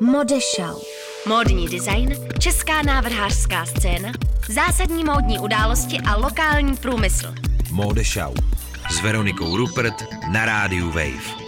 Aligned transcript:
Modešau. 0.00 0.80
Módní 1.26 1.68
design, 1.68 2.14
česká 2.38 2.82
návrhářská 2.82 3.66
scéna, 3.66 4.12
zásadní 4.48 5.04
módní 5.04 5.38
události 5.38 5.98
a 6.06 6.16
lokální 6.16 6.76
průmysl. 6.76 7.34
Modešau 7.70 8.34
s 8.90 9.00
Veronikou 9.02 9.56
Rupert 9.56 9.94
na 10.32 10.44
rádiu 10.44 10.86
Wave. 10.86 11.47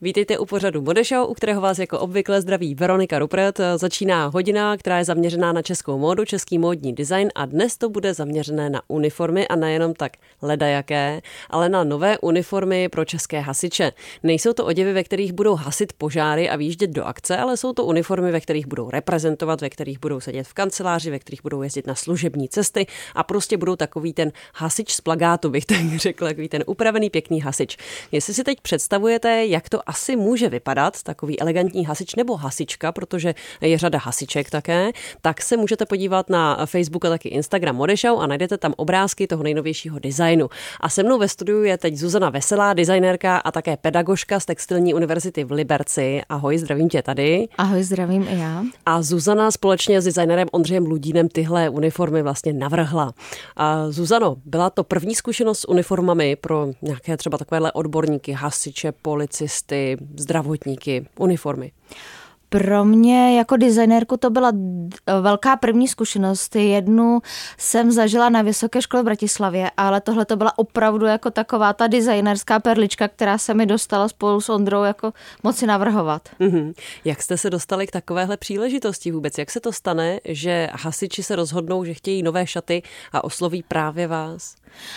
Vítejte 0.00 0.38
u 0.38 0.46
pořadu 0.46 0.82
Modešau, 0.82 1.24
u 1.24 1.34
kterého 1.34 1.60
vás 1.60 1.78
jako 1.78 1.98
obvykle 1.98 2.40
zdraví 2.40 2.74
Veronika 2.74 3.18
Rupert. 3.18 3.60
Začíná 3.76 4.26
hodina, 4.26 4.76
která 4.76 4.98
je 4.98 5.04
zaměřená 5.04 5.52
na 5.52 5.62
českou 5.62 5.98
módu, 5.98 6.24
český 6.24 6.58
módní 6.58 6.92
design 6.92 7.28
a 7.34 7.46
dnes 7.46 7.76
to 7.76 7.88
bude 7.88 8.14
zaměřené 8.14 8.70
na 8.70 8.82
uniformy 8.88 9.48
a 9.48 9.56
nejenom 9.56 9.94
tak 9.94 10.12
ledajaké, 10.42 11.20
ale 11.50 11.68
na 11.68 11.84
nové 11.84 12.18
uniformy 12.18 12.88
pro 12.88 13.04
české 13.04 13.40
hasiče. 13.40 13.92
Nejsou 14.22 14.52
to 14.52 14.66
oděvy, 14.66 14.92
ve 14.92 15.04
kterých 15.04 15.32
budou 15.32 15.54
hasit 15.54 15.92
požáry 15.92 16.50
a 16.50 16.56
výjíždět 16.56 16.90
do 16.90 17.04
akce, 17.04 17.36
ale 17.36 17.56
jsou 17.56 17.72
to 17.72 17.84
uniformy, 17.84 18.32
ve 18.32 18.40
kterých 18.40 18.66
budou 18.66 18.90
reprezentovat, 18.90 19.60
ve 19.60 19.70
kterých 19.70 20.00
budou 20.00 20.20
sedět 20.20 20.46
v 20.46 20.54
kanceláři, 20.54 21.10
ve 21.10 21.18
kterých 21.18 21.42
budou 21.42 21.62
jezdit 21.62 21.86
na 21.86 21.94
služební 21.94 22.48
cesty 22.48 22.86
a 23.14 23.22
prostě 23.22 23.56
budou 23.56 23.76
takový 23.76 24.12
ten 24.12 24.32
hasič 24.54 24.92
z 24.92 25.00
plagátu, 25.00 25.50
bych 25.50 25.66
tak 25.66 25.96
řekl, 25.96 26.24
takový 26.24 26.48
ten 26.48 26.64
upravený 26.66 27.10
pěkný 27.10 27.40
hasič. 27.40 27.76
Jestli 28.12 28.34
si 28.34 28.44
teď 28.44 28.60
představujete, 28.60 29.46
jak 29.46 29.68
to 29.68 29.87
asi 29.88 30.16
může 30.16 30.48
vypadat, 30.48 31.02
takový 31.02 31.40
elegantní 31.40 31.84
hasič 31.84 32.14
nebo 32.14 32.36
hasička, 32.36 32.92
protože 32.92 33.34
je 33.60 33.78
řada 33.78 33.98
hasiček 33.98 34.50
také, 34.50 34.90
tak 35.22 35.42
se 35.42 35.56
můžete 35.56 35.86
podívat 35.86 36.30
na 36.30 36.66
Facebook 36.66 37.04
a 37.04 37.08
taky 37.08 37.28
Instagram 37.28 37.76
Modešau 37.76 38.18
a 38.18 38.26
najdete 38.26 38.58
tam 38.58 38.74
obrázky 38.76 39.26
toho 39.26 39.42
nejnovějšího 39.42 39.98
designu. 39.98 40.48
A 40.80 40.88
se 40.88 41.02
mnou 41.02 41.18
ve 41.18 41.28
studiu 41.28 41.62
je 41.62 41.78
teď 41.78 41.96
Zuzana 41.96 42.30
Veselá, 42.30 42.74
designérka 42.74 43.36
a 43.36 43.50
také 43.50 43.76
pedagožka 43.76 44.40
z 44.40 44.46
Textilní 44.46 44.94
univerzity 44.94 45.44
v 45.44 45.52
Liberci. 45.52 46.20
Ahoj, 46.28 46.58
zdravím 46.58 46.88
tě 46.88 47.02
tady. 47.02 47.48
Ahoj, 47.58 47.82
zdravím 47.82 48.26
i 48.30 48.38
já. 48.38 48.64
A 48.86 49.02
Zuzana 49.02 49.50
společně 49.50 50.00
s 50.00 50.04
designérem 50.04 50.48
Ondřejem 50.52 50.86
Ludínem 50.86 51.28
tyhle 51.28 51.68
uniformy 51.68 52.22
vlastně 52.22 52.52
navrhla. 52.52 53.12
A 53.56 53.90
Zuzano, 53.90 54.36
byla 54.44 54.70
to 54.70 54.84
první 54.84 55.14
zkušenost 55.14 55.58
s 55.58 55.68
uniformami 55.68 56.36
pro 56.36 56.66
nějaké 56.82 57.16
třeba 57.16 57.38
takovéhle 57.38 57.72
odborníky, 57.72 58.32
hasiče, 58.32 58.92
policisty, 58.92 59.77
lékaři, 59.78 59.96
zdravotníky, 60.16 61.06
uniformy? 61.18 61.72
Pro 62.50 62.84
mě 62.84 63.36
jako 63.36 63.56
designérku 63.56 64.16
to 64.16 64.30
byla 64.30 64.52
velká 65.20 65.56
první 65.56 65.88
zkušenost. 65.88 66.56
Jednu 66.56 67.20
jsem 67.58 67.92
zažila 67.92 68.28
na 68.28 68.42
Vysoké 68.42 68.82
škole 68.82 69.02
v 69.02 69.04
Bratislavě, 69.04 69.70
ale 69.76 70.00
tohle 70.00 70.24
to 70.24 70.36
byla 70.36 70.58
opravdu 70.58 71.06
jako 71.06 71.30
taková 71.30 71.72
ta 71.72 71.86
designerská 71.86 72.60
perlička, 72.60 73.08
která 73.08 73.38
se 73.38 73.54
mi 73.54 73.66
dostala 73.66 74.08
spolu 74.08 74.40
s 74.40 74.48
Ondrou 74.48 74.82
jako 74.82 75.12
moci 75.42 75.66
navrhovat. 75.66 76.28
Mm-hmm. 76.40 76.74
Jak 77.04 77.22
jste 77.22 77.38
se 77.38 77.50
dostali 77.50 77.86
k 77.86 77.90
takovéhle 77.90 78.36
příležitosti 78.36 79.10
vůbec? 79.10 79.38
Jak 79.38 79.50
se 79.50 79.60
to 79.60 79.72
stane, 79.72 80.20
že 80.24 80.68
hasiči 80.72 81.22
se 81.22 81.36
rozhodnou, 81.36 81.84
že 81.84 81.94
chtějí 81.94 82.22
nové 82.22 82.46
šaty 82.46 82.82
a 83.12 83.24
osloví 83.24 83.64
právě 83.68 84.06
vás? 84.06 84.54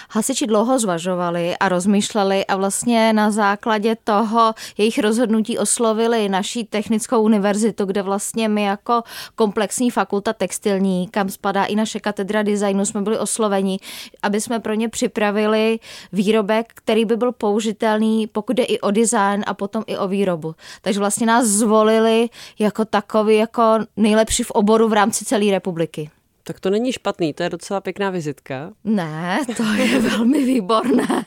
Hasiči 0.09 0.47
dlouho 0.47 0.79
zvažovali 0.79 1.57
a 1.57 1.69
rozmýšleli 1.69 2.45
a 2.45 2.55
vlastně 2.55 3.13
na 3.13 3.31
základě 3.31 3.95
toho 4.03 4.53
jejich 4.77 4.99
rozhodnutí 4.99 5.57
oslovili 5.57 6.29
naší 6.29 6.63
technickou 6.63 7.21
univerzitu, 7.21 7.85
kde 7.85 8.01
vlastně 8.01 8.49
my 8.49 8.63
jako 8.63 9.03
komplexní 9.35 9.91
fakulta 9.91 10.33
textilní, 10.33 11.07
kam 11.07 11.29
spadá 11.29 11.65
i 11.65 11.75
naše 11.75 11.99
katedra 11.99 12.43
designu, 12.43 12.85
jsme 12.85 13.01
byli 13.01 13.17
osloveni, 13.17 13.79
aby 14.23 14.41
jsme 14.41 14.59
pro 14.59 14.73
ně 14.73 14.89
připravili 14.89 15.79
výrobek, 16.13 16.71
který 16.73 17.05
by 17.05 17.17
byl 17.17 17.31
použitelný, 17.31 18.27
pokud 18.27 18.59
je 18.59 18.65
i 18.65 18.79
o 18.79 18.91
design 18.91 19.43
a 19.47 19.53
potom 19.53 19.83
i 19.87 19.97
o 19.97 20.07
výrobu. 20.07 20.55
Takže 20.81 20.99
vlastně 20.99 21.27
nás 21.27 21.45
zvolili 21.45 22.29
jako 22.59 22.85
takový, 22.85 23.37
jako 23.37 23.63
nejlepší 23.97 24.43
v 24.43 24.51
oboru 24.51 24.87
v 24.87 24.93
rámci 24.93 25.25
celé 25.25 25.51
republiky. 25.51 26.09
Tak 26.43 26.59
to 26.59 26.69
není 26.69 26.91
špatný, 26.91 27.33
to 27.33 27.43
je 27.43 27.49
docela 27.49 27.81
pěkná 27.81 28.09
vizitka. 28.09 28.71
Ne, 28.83 29.39
to 29.57 29.63
je 29.63 29.99
velmi 30.09 30.45
výborné. 30.45 31.25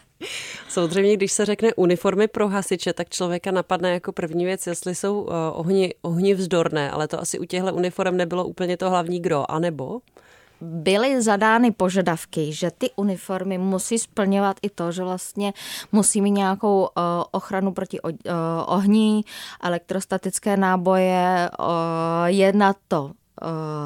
Samozřejmě, 0.68 1.16
když 1.16 1.32
se 1.32 1.44
řekne 1.44 1.74
uniformy 1.74 2.28
pro 2.28 2.48
hasiče, 2.48 2.92
tak 2.92 3.08
člověka 3.08 3.50
napadne 3.50 3.92
jako 3.92 4.12
první 4.12 4.44
věc, 4.44 4.66
jestli 4.66 4.94
jsou 4.94 5.22
uh, 5.22 5.32
ohni, 5.52 5.94
ohni 6.02 6.34
vzdorné, 6.34 6.90
ale 6.90 7.08
to 7.08 7.20
asi 7.20 7.38
u 7.38 7.44
těchto 7.44 7.74
uniform 7.74 8.16
nebylo 8.16 8.44
úplně 8.44 8.76
to 8.76 8.90
hlavní 8.90 9.20
gro, 9.20 9.50
anebo? 9.50 10.00
byly 10.60 11.22
zadány 11.22 11.70
požadavky, 11.70 12.52
že 12.52 12.70
ty 12.70 12.90
uniformy 12.96 13.58
musí 13.58 13.98
splňovat 13.98 14.56
i 14.62 14.70
to, 14.70 14.92
že 14.92 15.02
vlastně 15.02 15.52
musí 15.92 16.20
mít 16.20 16.30
nějakou 16.30 16.80
uh, 16.80 16.86
ochranu 17.30 17.72
proti 17.72 18.00
uh, 18.00 18.10
ohní, 18.66 19.24
elektrostatické 19.62 20.56
náboje, 20.56 21.50
uh, 21.58 21.66
je 22.26 22.52
na 22.52 22.74
to 22.88 23.10
Eh, 23.10 23.23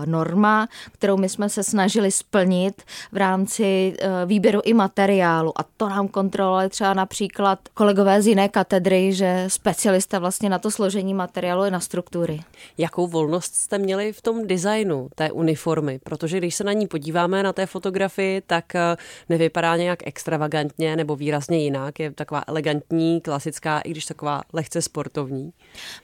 norma, 0.04 0.69
kterou 0.92 1.16
my 1.16 1.28
jsme 1.28 1.48
se 1.48 1.62
snažili 1.62 2.10
splnit 2.10 2.82
v 3.12 3.16
rámci 3.16 3.94
eh, 3.98 4.26
výběru 4.26 4.60
i 4.64 4.75
materiálu. 4.75 5.60
A 5.60 5.64
to 5.76 5.88
nám 5.88 6.09
kontrolovali 6.09 6.69
třeba 6.69 6.94
například 6.94 7.59
kolegové 7.75 8.22
z 8.22 8.26
jiné 8.26 8.48
katedry, 8.48 9.12
že 9.12 9.44
specialista 9.48 10.19
vlastně 10.19 10.48
na 10.48 10.59
to 10.59 10.70
složení 10.70 11.14
materiálu 11.14 11.64
i 11.64 11.70
na 11.70 11.81
struktury. 11.81 12.41
Jakou 12.78 13.06
volnost 13.06 13.54
jste 13.54 13.78
měli 13.78 14.12
v 14.12 14.22
tom 14.22 14.47
designu 14.47 15.09
té 15.14 15.32
uniformy? 15.32 16.00
Protože 16.04 16.38
když 16.38 16.54
se 16.54 16.65
na 16.65 16.72
ní 16.72 16.86
podíváme 16.86 17.42
na 17.42 17.53
té 17.53 17.66
fotografii, 17.66 18.42
tak 18.47 18.75
eh, 18.75 18.97
nevypadá 19.28 19.76
nějak 19.76 20.06
extravagantně 20.06 20.97
nebo 20.97 21.16
výrazně 21.16 21.59
jinak. 21.59 22.00
Je 22.00 22.10
taková 22.10 22.42
elegantní, 22.47 23.20
klasická, 23.20 23.80
i 23.80 23.91
když 23.91 24.04
taková 24.04 24.42
lehce 24.53 24.82
sportovní. 24.82 25.53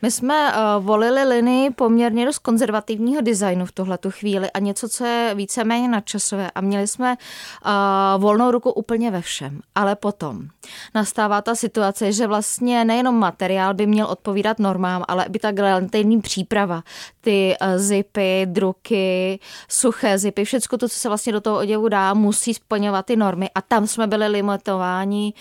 My 0.03 0.11
jsme 0.11 0.53
volili 0.79 1.25
linii 1.25 1.71
poměrně 1.71 2.27
dost 2.27 2.39
konzervativního 2.39 3.21
designu 3.21 3.34
designu 3.35 3.67
v 3.67 3.73
tuhle 3.73 3.99
tu 3.99 4.11
chvíli 4.11 4.51
a 4.51 4.59
něco, 4.59 4.89
co 4.89 5.05
je 5.05 5.35
víceméně 5.35 5.89
nadčasové. 5.89 6.51
A 6.51 6.61
měli 6.61 6.87
jsme 6.87 7.17
uh, 7.17 8.23
volnou 8.23 8.51
ruku 8.51 8.71
úplně 8.71 9.11
ve 9.11 9.21
všem. 9.21 9.61
Ale 9.75 9.97
potom 9.97 10.49
nastává 10.95 11.43
ta 11.43 11.55
situace, 11.55 12.13
že 12.13 12.27
vlastně 12.27 12.85
nejenom 12.85 13.19
materiál 13.19 13.75
by 13.75 13.87
měl 13.87 14.07
odpovídat 14.07 14.59
normám, 14.59 15.05
ale 15.09 15.27
by 15.29 15.39
ta 15.39 15.53
galanterní 15.53 16.21
příprava, 16.21 16.83
ty 17.21 17.57
uh, 17.61 17.79
zipy, 17.79 18.47
druky, 18.47 19.41
suché 19.69 20.19
zipy, 20.19 20.45
všechno 20.45 20.79
to, 20.79 20.89
co 20.89 20.99
se 20.99 21.09
vlastně 21.09 21.33
do 21.33 21.41
toho 21.41 21.59
oděvu 21.59 21.89
dá, 21.89 22.15
musí 22.15 22.55
splňovat 22.55 23.07
ty 23.07 23.17
normy. 23.17 23.51
A 23.55 23.63
tam 23.63 23.87
jsme 23.87 24.07
byli 24.07 24.29
limitováni 24.29 25.33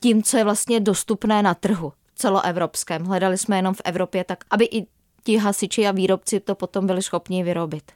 tím, 0.00 0.22
co 0.22 0.36
je 0.36 0.44
vlastně 0.44 0.80
dostupné 0.80 1.42
na 1.42 1.54
trhu 1.54 1.92
celoevropském. 2.14 3.04
Hledali 3.04 3.38
jsme 3.38 3.56
jenom 3.56 3.74
v 3.74 3.80
Evropě, 3.84 4.24
tak 4.24 4.44
aby 4.50 4.64
i 4.64 4.86
ti 5.28 5.36
hasiči 5.36 5.84
a 5.84 5.92
výrobci 5.92 6.40
to 6.40 6.56
potom 6.56 6.88
byli 6.88 7.04
schopni 7.04 7.44
vyrobit. 7.44 7.92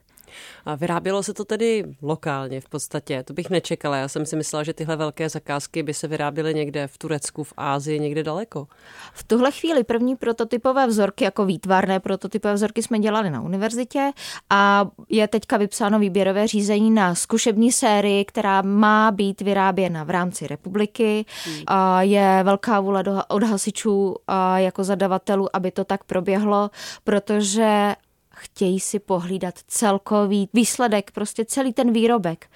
A 0.64 0.74
vyrábělo 0.74 1.22
se 1.22 1.34
to 1.34 1.44
tedy 1.44 1.84
lokálně 2.02 2.60
v 2.60 2.68
podstatě, 2.68 3.22
to 3.22 3.32
bych 3.32 3.50
nečekala. 3.50 3.96
Já 3.96 4.08
jsem 4.08 4.26
si 4.26 4.36
myslela, 4.36 4.64
že 4.64 4.74
tyhle 4.74 4.96
velké 4.96 5.28
zakázky 5.28 5.82
by 5.82 5.94
se 5.94 6.08
vyráběly 6.08 6.54
někde 6.54 6.86
v 6.86 6.98
Turecku, 6.98 7.44
v 7.44 7.52
Ázii, 7.56 8.00
někde 8.00 8.22
daleko. 8.22 8.66
V 9.12 9.24
tuhle 9.24 9.52
chvíli 9.52 9.84
první 9.84 10.16
prototypové 10.16 10.86
vzorky, 10.86 11.24
jako 11.24 11.44
výtvarné 11.44 12.00
prototypové 12.00 12.54
vzorky 12.54 12.82
jsme 12.82 12.98
dělali 12.98 13.30
na 13.30 13.40
univerzitě 13.40 14.10
a 14.50 14.88
je 15.08 15.28
teďka 15.28 15.56
vypsáno 15.56 15.98
výběrové 15.98 16.46
řízení 16.46 16.90
na 16.90 17.14
zkušební 17.14 17.72
sérii, 17.72 18.24
která 18.24 18.62
má 18.62 19.10
být 19.10 19.40
vyráběna 19.40 20.04
v 20.04 20.10
rámci 20.10 20.46
republiky. 20.46 21.24
Hmm. 21.44 21.62
A 21.66 22.02
je 22.02 22.40
velká 22.42 22.80
vůle 22.80 23.04
od 23.28 23.42
hasičů 23.42 24.16
jako 24.56 24.84
zadavatelů, 24.84 25.56
aby 25.56 25.70
to 25.70 25.84
tak 25.84 26.04
proběhlo, 26.04 26.70
protože 27.04 27.94
chtějí 28.34 28.80
si 28.80 28.98
pohlídat 28.98 29.54
celkový 29.68 30.48
výsledek, 30.54 31.10
prostě 31.10 31.44
celý 31.44 31.72
ten 31.72 31.92
výrobek 31.92 32.46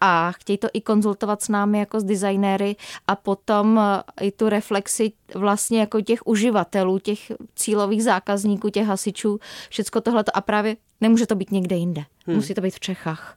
a 0.00 0.32
chtějí 0.32 0.58
to 0.58 0.68
i 0.72 0.80
konzultovat 0.80 1.42
s 1.42 1.48
námi 1.48 1.78
jako 1.78 2.00
s 2.00 2.04
designéry 2.04 2.76
a 3.06 3.16
potom 3.16 3.80
eh, 3.80 4.24
i 4.24 4.32
tu 4.32 4.48
reflexi 4.48 5.12
vlastně 5.34 5.80
jako 5.80 6.00
těch 6.00 6.26
uživatelů, 6.26 6.98
těch 6.98 7.32
cílových 7.56 8.04
zákazníků, 8.04 8.70
těch 8.70 8.86
hasičů, 8.86 9.40
všecko 9.70 10.00
tohleto 10.00 10.36
a 10.36 10.40
právě 10.40 10.76
nemůže 11.00 11.26
to 11.26 11.34
být 11.34 11.52
někde 11.52 11.76
jinde. 11.76 12.04
Hmm. 12.26 12.36
Musí 12.36 12.54
to 12.54 12.60
být 12.60 12.74
v 12.74 12.80
Čechách. 12.80 13.36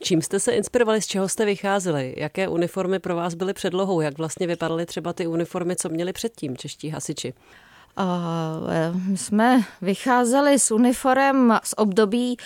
Čím 0.00 0.22
jste 0.22 0.40
se 0.40 0.52
inspirovali, 0.52 1.02
z 1.02 1.06
čeho 1.06 1.28
jste 1.28 1.44
vycházeli? 1.44 2.14
Jaké 2.16 2.48
uniformy 2.48 2.98
pro 2.98 3.16
vás 3.16 3.34
byly 3.34 3.52
předlohou? 3.52 4.00
Jak 4.00 4.18
vlastně 4.18 4.46
vypadaly 4.46 4.86
třeba 4.86 5.12
ty 5.12 5.26
uniformy, 5.26 5.76
co 5.76 5.88
měli 5.88 6.12
předtím 6.12 6.56
čeští 6.56 6.88
hasiči? 6.88 7.34
My 9.06 9.16
jsme 9.16 9.60
vycházeli 9.82 10.58
s 10.58 10.70
uniformem 10.70 11.58
z 11.64 11.74
období 11.76 12.36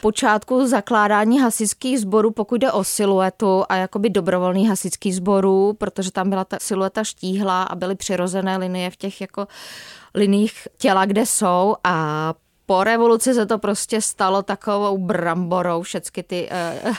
počátku 0.00 0.66
zakládání 0.66 1.40
hasičských 1.40 2.00
sborů, 2.00 2.30
pokud 2.30 2.60
jde 2.60 2.72
o 2.72 2.84
siluetu 2.84 3.64
a 3.68 3.76
jakoby 3.76 4.10
dobrovolný 4.10 4.68
hasičský 4.68 5.12
sborů, 5.12 5.72
protože 5.78 6.12
tam 6.12 6.30
byla 6.30 6.44
ta 6.44 6.56
silueta 6.60 7.04
štíhla 7.04 7.62
a 7.62 7.74
byly 7.74 7.94
přirozené 7.94 8.56
linie 8.56 8.90
v 8.90 8.96
těch 8.96 9.20
jako 9.20 9.46
liních 10.14 10.68
těla, 10.78 11.04
kde 11.04 11.26
jsou. 11.26 11.76
A 11.84 12.34
po 12.66 12.84
revoluci 12.84 13.34
se 13.34 13.46
to 13.46 13.58
prostě 13.58 14.00
stalo 14.00 14.42
takovou 14.42 14.98
bramborou, 14.98 15.82
všechny 15.82 16.22
ty 16.22 16.48
uh, 16.86 16.94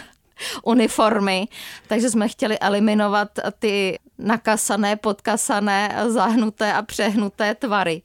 uniformy, 0.63 1.47
takže 1.87 2.09
jsme 2.09 2.27
chtěli 2.27 2.59
eliminovat 2.59 3.29
ty 3.59 3.99
nakasané, 4.21 4.95
podkasané, 4.95 5.95
zahnuté 6.07 6.73
a 6.73 6.81
přehnuté 6.81 7.55
tvary. 7.55 8.01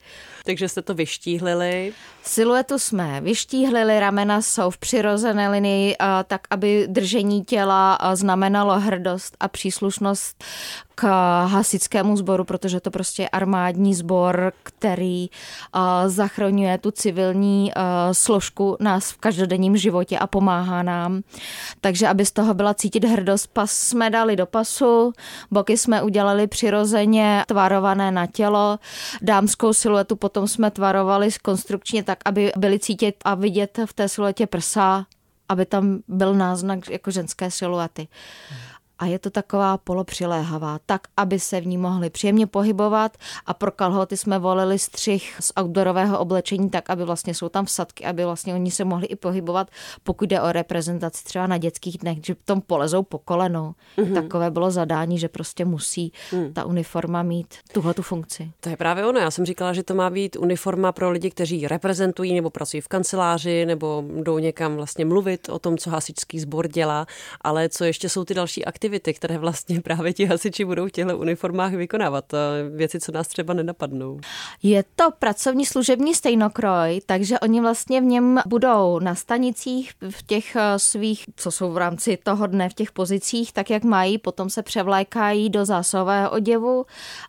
Takže 0.47 0.69
jste 0.69 0.83
to 0.83 0.95
vyštíhlili. 0.95 1.93
Siluetu 2.23 2.79
jsme 2.79 3.21
vyštíhlili, 3.21 4.01
ramena 4.01 4.43
jsou 4.43 4.71
v 4.71 4.79
přirozené 4.79 5.49
linii, 5.49 5.97
tak 6.27 6.41
aby 6.51 6.87
držení 6.89 7.45
těla 7.45 7.99
znamenalo 8.15 8.81
hrdost 8.81 9.37
a 9.41 9.49
příslušnost 9.49 10.45
k 10.95 11.07
hasickému 11.47 12.17
sboru, 12.17 12.45
protože 12.45 12.81
to 12.81 12.91
prostě 12.91 13.23
je 13.23 13.29
armádní 13.29 13.95
sbor, 13.95 14.53
který 14.63 15.31
zachraňuje 16.07 16.79
tu 16.79 16.91
civilní 16.91 17.73
složku 18.13 18.77
nás 18.81 19.11
v 19.11 19.17
každodenním 19.17 19.77
životě 19.77 20.19
a 20.19 20.27
pomáhá 20.27 20.83
nám. 20.83 21.23
Takže 21.81 22.09
aby 22.09 22.27
z 22.27 22.33
toho 22.33 22.55
byla 22.55 22.75
cítit 22.75 23.05
hrdost, 23.05 23.47
pas 23.47 23.73
jsme 23.73 24.11
dali 24.11 24.37
do 24.37 24.47
pasu, 24.47 25.13
boky 25.51 25.77
jsme 25.77 26.03
udělali 26.03 26.47
přirozeně 26.47 27.45
tvarované 27.47 28.11
na 28.11 28.27
tělo, 28.27 28.79
dámskou 29.23 29.73
siluetu 29.73 30.17
potom 30.17 30.36
jsme 30.45 30.71
tvarovali 30.71 31.29
konstrukčně 31.43 32.03
tak, 32.03 32.19
aby 32.25 32.53
byly 32.57 32.79
cítit 32.79 33.17
a 33.25 33.35
vidět 33.35 33.79
v 33.87 33.93
té 33.93 34.09
siluetě 34.09 34.47
prsa, 34.47 35.07
aby 35.49 35.67
tam 35.67 35.99
byl 36.09 36.35
náznak 36.35 36.91
jako 36.91 37.11
ženské 37.11 37.51
siluety. 37.51 38.09
Hmm 38.51 38.76
a 38.99 39.07
je 39.07 39.19
to 39.19 39.31
taková 39.31 39.79
polopřiléhavá, 39.79 40.79
tak, 40.87 41.03
aby 41.17 41.41
se 41.41 41.61
v 41.61 41.67
ní 41.67 41.79
mohli 41.79 42.11
příjemně 42.11 42.47
pohybovat 42.47 43.17
a 43.47 43.55
pro 43.55 43.71
kalhoty 43.71 44.17
jsme 44.17 44.39
volili 44.39 44.79
střih 44.79 45.37
z 45.41 45.53
outdoorového 45.61 46.19
oblečení 46.19 46.71
tak, 46.71 46.91
aby 46.91 47.05
vlastně 47.05 47.35
jsou 47.35 47.49
tam 47.49 47.65
vsadky, 47.65 48.05
aby 48.05 48.25
vlastně 48.25 48.55
oni 48.55 48.71
se 48.71 48.85
mohli 48.85 49.07
i 49.07 49.17
pohybovat, 49.17 49.71
pokud 50.03 50.29
jde 50.29 50.41
o 50.41 50.53
reprezentaci 50.53 51.25
třeba 51.25 51.47
na 51.47 51.59
dětských 51.59 51.99
dnech, 51.99 52.19
že 52.23 52.35
v 52.35 52.43
tom 52.45 52.61
polezou 52.61 53.03
po 53.03 53.19
kolenou. 53.19 53.75
Mm-hmm. 53.99 54.15
Takové 54.15 54.51
bylo 54.51 54.71
zadání, 54.71 55.19
že 55.19 55.29
prostě 55.29 55.65
musí 55.65 56.13
mm. 56.33 56.53
ta 56.53 56.65
uniforma 56.65 57.23
mít 57.23 57.55
tuhle 57.73 57.95
tu 57.95 58.03
funkci. 58.03 58.51
To 58.61 58.69
je 58.69 58.77
právě 58.77 59.07
ono. 59.07 59.21
Já 59.21 59.31
jsem 59.31 59.47
říkala, 59.47 59.73
že 59.73 59.83
to 59.83 59.95
má 59.95 60.11
být 60.11 60.37
uniforma 60.37 60.93
pro 60.93 61.11
lidi, 61.11 61.31
kteří 61.31 61.69
reprezentují 61.69 62.35
nebo 62.35 62.51
pracují 62.51 62.81
v 62.81 62.89
kanceláři 62.89 63.67
nebo 63.67 64.05
jdou 64.23 64.39
někam 64.39 64.77
vlastně 64.77 65.05
mluvit 65.05 65.49
o 65.49 65.59
tom, 65.59 65.79
co 65.79 65.91
hasičský 65.91 66.41
sbor 66.41 66.69
dělá, 66.69 67.07
ale 67.41 67.69
co 67.69 67.85
ještě 67.85 68.09
jsou 68.09 68.25
ty 68.25 68.35
další 68.35 68.65
aktivity 68.65 68.86
aktivity, 68.87 69.15
které 69.15 69.39
vlastně 69.39 69.81
právě 69.81 70.13
ti 70.13 70.25
hasiči 70.25 70.65
budou 70.65 70.87
v 70.87 70.91
těchto 70.91 71.19
uniformách 71.19 71.73
vykonávat. 71.73 72.25
Věci, 72.77 73.01
co 73.01 73.13
nás 73.13 73.29
třeba 73.29 73.55
nenapadnou. 73.55 74.21
Je 74.63 74.85
to 74.97 75.11
pracovní 75.19 75.67
služební 75.67 76.15
stejnokroj, 76.15 77.01
takže 77.07 77.39
oni 77.41 77.61
vlastně 77.61 78.01
v 78.01 78.05
něm 78.05 78.41
budou 78.47 78.99
na 78.99 79.15
stanicích 79.15 79.93
v 80.11 80.23
těch 80.23 80.57
eh, 80.57 80.79
svých, 80.79 81.25
co 81.37 81.51
jsou 81.51 81.73
v 81.73 81.77
rámci 81.77 82.19
toho 82.23 82.47
dne 82.47 82.69
v 82.69 82.75
těch 82.75 82.93
pozicích, 82.93 83.53
tak 83.53 83.71
jak 83.71 83.85
mají, 83.85 84.19
potom 84.19 84.51
se 84.51 84.63
převlékají 84.63 85.51
do 85.51 85.65
zásového 85.65 86.31
oděvu 86.31 86.87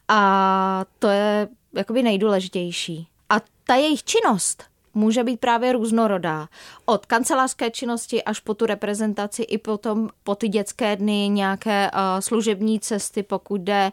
a 0.08 0.86
to 1.00 1.08
je 1.08 1.48
jakoby 1.74 2.04
nejdůležitější. 2.04 3.08
A 3.30 3.36
ta 3.64 3.76
jejich 3.76 4.04
činnost 4.04 4.64
může 4.98 5.24
být 5.24 5.40
právě 5.40 5.72
různorodá. 5.72 6.48
Od 6.86 7.06
kancelářské 7.06 7.72
činnosti 7.72 8.24
až 8.24 8.40
po 8.40 8.54
tu 8.54 8.66
reprezentaci 8.66 9.44
i 9.44 9.58
potom 9.58 10.10
po 10.24 10.36
ty 10.36 10.48
dětské 10.48 10.96
dny 10.96 11.30
nějaké 11.30 11.92
uh, 11.94 12.00
služební 12.20 12.80
cesty, 12.80 13.24
pokud 13.24 13.62
jde 13.62 13.92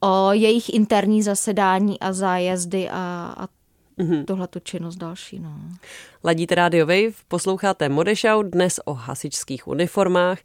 o 0.00 0.32
jejich 0.32 0.74
interní 0.74 1.22
zasedání 1.22 2.00
a 2.00 2.12
zájezdy 2.12 2.88
a, 2.90 3.34
a 3.38 3.48
mm-hmm. 3.98 4.24
tuhle 4.24 4.48
tu 4.48 4.58
činnost 4.60 4.96
další. 4.96 5.38
No. 5.38 5.60
Ladíte 6.24 6.54
Radio 6.54 6.86
Wave, 6.86 7.12
posloucháte 7.28 7.88
Modešau 7.88 8.42
dnes 8.42 8.80
o 8.84 8.94
hasičských 8.94 9.68
uniformách. 9.68 10.38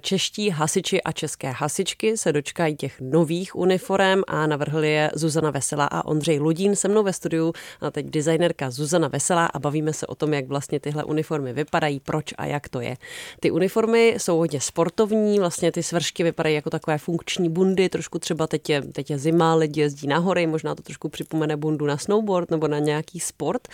Čeští 0.00 0.50
hasiči 0.50 1.02
a 1.02 1.12
české 1.12 1.50
hasičky 1.50 2.16
se 2.16 2.32
dočkají 2.32 2.76
těch 2.76 3.00
nových 3.00 3.56
uniform 3.56 4.22
a 4.26 4.46
navrhli 4.46 4.92
je 4.92 5.10
Zuzana 5.14 5.50
Veselá 5.50 5.86
a 5.86 6.04
Ondřej 6.04 6.38
Ludín. 6.38 6.76
Se 6.76 6.88
mnou 6.88 7.02
ve 7.02 7.12
studiu 7.12 7.52
a 7.80 7.90
teď 7.90 8.06
designerka 8.06 8.70
Zuzana 8.70 9.08
Veselá 9.08 9.46
a 9.46 9.58
bavíme 9.58 9.92
se 9.92 10.06
o 10.06 10.14
tom, 10.14 10.34
jak 10.34 10.46
vlastně 10.46 10.80
tyhle 10.80 11.04
uniformy 11.04 11.52
vypadají, 11.52 12.00
proč 12.00 12.24
a 12.38 12.46
jak 12.46 12.68
to 12.68 12.80
je. 12.80 12.96
Ty 13.40 13.50
uniformy 13.50 14.14
jsou 14.18 14.38
hodně 14.38 14.60
sportovní, 14.60 15.38
vlastně 15.38 15.72
ty 15.72 15.82
svršky 15.82 16.22
vypadají 16.22 16.54
jako 16.54 16.70
takové 16.70 16.98
funkční 16.98 17.48
bundy, 17.48 17.88
trošku 17.88 18.18
třeba 18.18 18.46
teď 18.46 18.70
je, 18.70 18.82
teď 18.82 19.10
je 19.10 19.18
zima, 19.18 19.54
lidi 19.54 19.80
jezdí 19.80 20.06
na 20.06 20.18
hory, 20.18 20.46
možná 20.46 20.74
to 20.74 20.82
trošku 20.82 21.08
připomene 21.08 21.56
bundu 21.56 21.86
na 21.86 21.98
snowboard 21.98 22.50
nebo 22.50 22.68
na 22.68 22.78
nějaký 22.92 23.20
sport. 23.20 23.68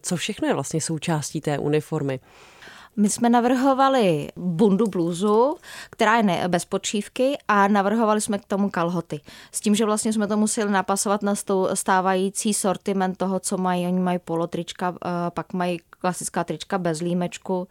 Co 0.00 0.16
všechno 0.16 0.48
je 0.48 0.54
vlastně 0.54 0.66
vlastně 0.66 0.80
součástí 0.80 1.40
té 1.40 1.58
uniformy. 1.58 2.20
My 2.96 3.08
jsme 3.08 3.28
navrhovali 3.28 4.28
bundu 4.36 4.86
bluzu, 4.86 5.56
která 5.90 6.16
je 6.16 6.22
ne, 6.22 6.48
bez 6.48 6.64
počívky 6.64 7.36
a 7.48 7.68
navrhovali 7.68 8.20
jsme 8.20 8.38
k 8.38 8.44
tomu 8.44 8.70
kalhoty. 8.70 9.20
S 9.52 9.60
tím, 9.60 9.74
že 9.74 9.84
vlastně 9.84 10.12
jsme 10.12 10.26
to 10.26 10.36
museli 10.36 10.70
napasovat 10.70 11.22
na 11.22 11.34
stávající 11.74 12.54
sortiment 12.54 13.16
toho, 13.16 13.40
co 13.40 13.58
mají. 13.58 13.86
Oni 13.86 14.00
mají 14.00 14.18
polotrička, 14.18 14.94
eh, 14.94 15.30
pak 15.30 15.52
mají 15.52 15.80
klasická 15.90 16.44
trička 16.44 16.78
bez 16.78 17.00
límečku 17.00 17.68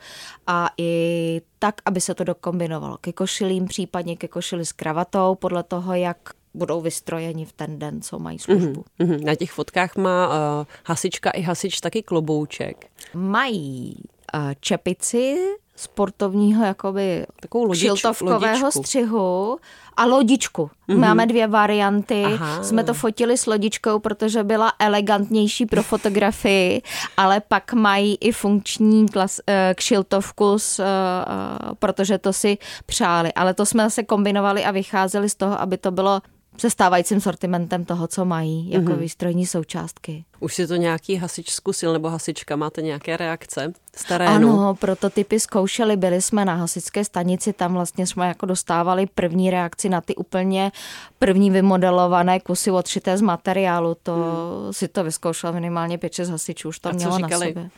a 0.48 0.70
i 0.78 1.42
tak, 1.60 1.76
aby 1.86 2.02
se 2.02 2.14
to 2.14 2.24
dokombinovalo 2.24 2.98
ke 2.98 3.14
košilím, 3.14 3.66
případně 3.66 4.18
ke 4.18 4.28
košili 4.28 4.66
s 4.66 4.72
kravatou, 4.72 5.36
podle 5.36 5.64
toho, 5.64 5.94
jak 5.94 6.18
budou 6.56 6.82
vystrojeni 6.82 7.46
v 7.46 7.52
ten 7.54 7.80
den, 7.80 8.02
co 8.02 8.20
mají 8.20 8.40
službu. 8.40 8.86
Mm-hmm. 9.00 9.24
Na 9.24 9.36
těch 9.36 9.52
fotkách 9.52 9.96
má 9.96 10.28
uh, 10.28 10.66
hasička 10.86 11.30
i 11.30 11.42
hasič 11.42 11.80
taky 11.80 12.04
klobouček. 12.04 12.86
Mají 13.14 13.96
uh, 14.36 14.42
čepici 14.60 15.38
sportovního 15.76 16.66
jakoby 16.66 17.26
Takovou 17.42 17.64
lodič, 17.64 17.82
šiltovkového 17.82 18.66
lodičku. 18.66 18.84
střihu 18.84 19.58
a 19.98 20.06
lodičku. 20.06 20.70
Mm-hmm. 20.90 21.00
Máme 21.00 21.26
dvě 21.26 21.48
varianty. 21.48 22.24
Aha. 22.24 22.64
Jsme 22.64 22.84
to 22.84 22.94
fotili 22.94 23.38
s 23.38 23.46
lodičkou, 23.46 24.00
protože 24.00 24.44
byla 24.44 24.74
elegantnější 24.80 25.66
pro 25.66 25.84
fotografii, 25.84 26.82
ale 27.18 27.42
pak 27.48 27.74
mají 27.74 28.18
i 28.22 28.32
funkční 28.32 29.08
klas, 29.10 29.40
eh, 29.48 29.74
kšiltovku, 29.78 30.60
s, 30.60 30.84
protože 31.80 32.18
to 32.18 32.34
si 32.34 32.58
přáli. 32.86 33.34
Ale 33.34 33.54
to 33.54 33.66
jsme 33.66 33.90
se 33.90 34.04
kombinovali 34.04 34.66
a 34.66 34.72
vycházeli 34.72 35.30
z 35.30 35.36
toho, 35.36 35.62
aby 35.62 35.78
to 35.78 35.92
bylo 35.92 36.22
se 36.58 36.70
stávajícím 36.70 37.22
sortimentem 37.22 37.86
toho, 37.86 38.08
co 38.08 38.26
mají 38.26 38.70
jako 38.72 38.86
mm-hmm. 38.86 38.98
výstrojní 38.98 39.46
součástky. 39.46 40.26
Už 40.40 40.56
si 40.56 40.68
to 40.68 40.76
nějaký 40.76 41.16
hasič 41.16 41.52
zkusil 41.52 41.94
nebo 41.94 42.10
hasička, 42.10 42.56
máte 42.56 42.82
nějaké 42.82 43.18
reakce 43.18 43.74
z 43.96 44.04
terénu? 44.04 44.60
Ano, 44.60 44.76
prototypy 44.76 45.40
zkoušeli, 45.40 45.98
byli 45.98 46.22
jsme 46.22 46.46
na 46.46 46.54
hasičské 46.54 47.06
stanici, 47.06 47.54
tam 47.54 47.74
vlastně 47.74 48.08
jsme 48.08 48.28
jako 48.28 48.46
dostávali 48.46 49.06
první 49.06 49.52
reakci 49.52 49.90
na 49.90 50.02
ty 50.02 50.16
úplně 50.16 50.72
první 51.20 51.52
vymodelované 51.52 52.40
kusy 52.40 52.72
odšité 52.72 53.18
z 53.18 53.22
materiálu, 53.22 53.98
to 54.04 54.14
hmm. 54.14 54.74
si 54.74 54.88
to 54.88 55.04
vyzkoušel 55.04 55.54
minimálně 55.54 55.98
5-6 55.98 56.32
hasičů, 56.32 56.70
už 56.70 56.80
to 56.80 56.94
mělo 56.94 57.20
na 57.20 57.30
sobě 57.30 57.70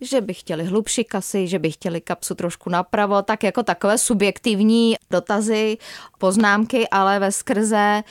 že 0.00 0.20
by 0.20 0.34
chtěli 0.34 0.64
hlubší 0.64 1.04
kasy, 1.04 1.48
že 1.48 1.58
by 1.58 1.70
chtěli 1.70 2.00
kapsu 2.00 2.34
trošku 2.34 2.70
napravo, 2.70 3.22
tak 3.22 3.42
jako 3.42 3.62
takové 3.62 3.98
subjektivní 3.98 4.96
dotazy, 5.10 5.78
poznámky, 6.18 6.88
ale 6.88 7.18
ve 7.18 7.32
skrze 7.32 8.02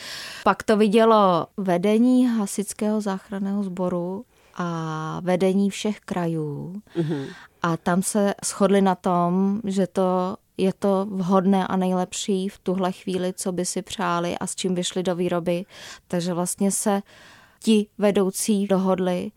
pak 0.43 0.63
to 0.63 0.77
vidělo 0.77 1.47
vedení 1.57 2.27
hasičského 2.27 3.01
záchranného 3.01 3.63
sboru 3.63 4.25
a 4.55 5.19
vedení 5.23 5.69
všech 5.69 5.99
krajů. 5.99 6.81
Mm-hmm. 6.95 7.25
A 7.61 7.77
tam 7.77 8.03
se 8.03 8.33
shodli 8.45 8.81
na 8.81 8.95
tom, 8.95 9.61
že 9.63 9.87
to 9.87 10.37
je 10.57 10.73
to 10.79 11.07
vhodné 11.09 11.67
a 11.67 11.75
nejlepší 11.75 12.49
v 12.49 12.57
tuhle 12.57 12.91
chvíli, 12.91 13.33
co 13.33 13.51
by 13.51 13.65
si 13.65 13.81
přáli 13.81 14.37
a 14.37 14.47
s 14.47 14.55
čím 14.55 14.75
vyšli 14.75 15.03
do 15.03 15.15
výroby. 15.15 15.65
Takže 16.07 16.33
vlastně 16.33 16.71
se 16.71 17.01
ti 17.59 17.87
vedoucí 17.97 18.67
dohodli 18.67 19.31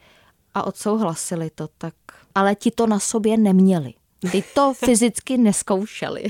a 0.55 0.63
odsouhlasili 0.63 1.51
to, 1.51 1.69
tak 1.79 1.95
ale 2.35 2.55
ti 2.55 2.71
to 2.71 2.87
na 2.87 2.99
sobě 2.99 3.37
neměli. 3.37 3.95
Ty 4.31 4.45
to 4.55 4.75
fyzicky 4.85 5.39
neskoušeli. 5.39 6.23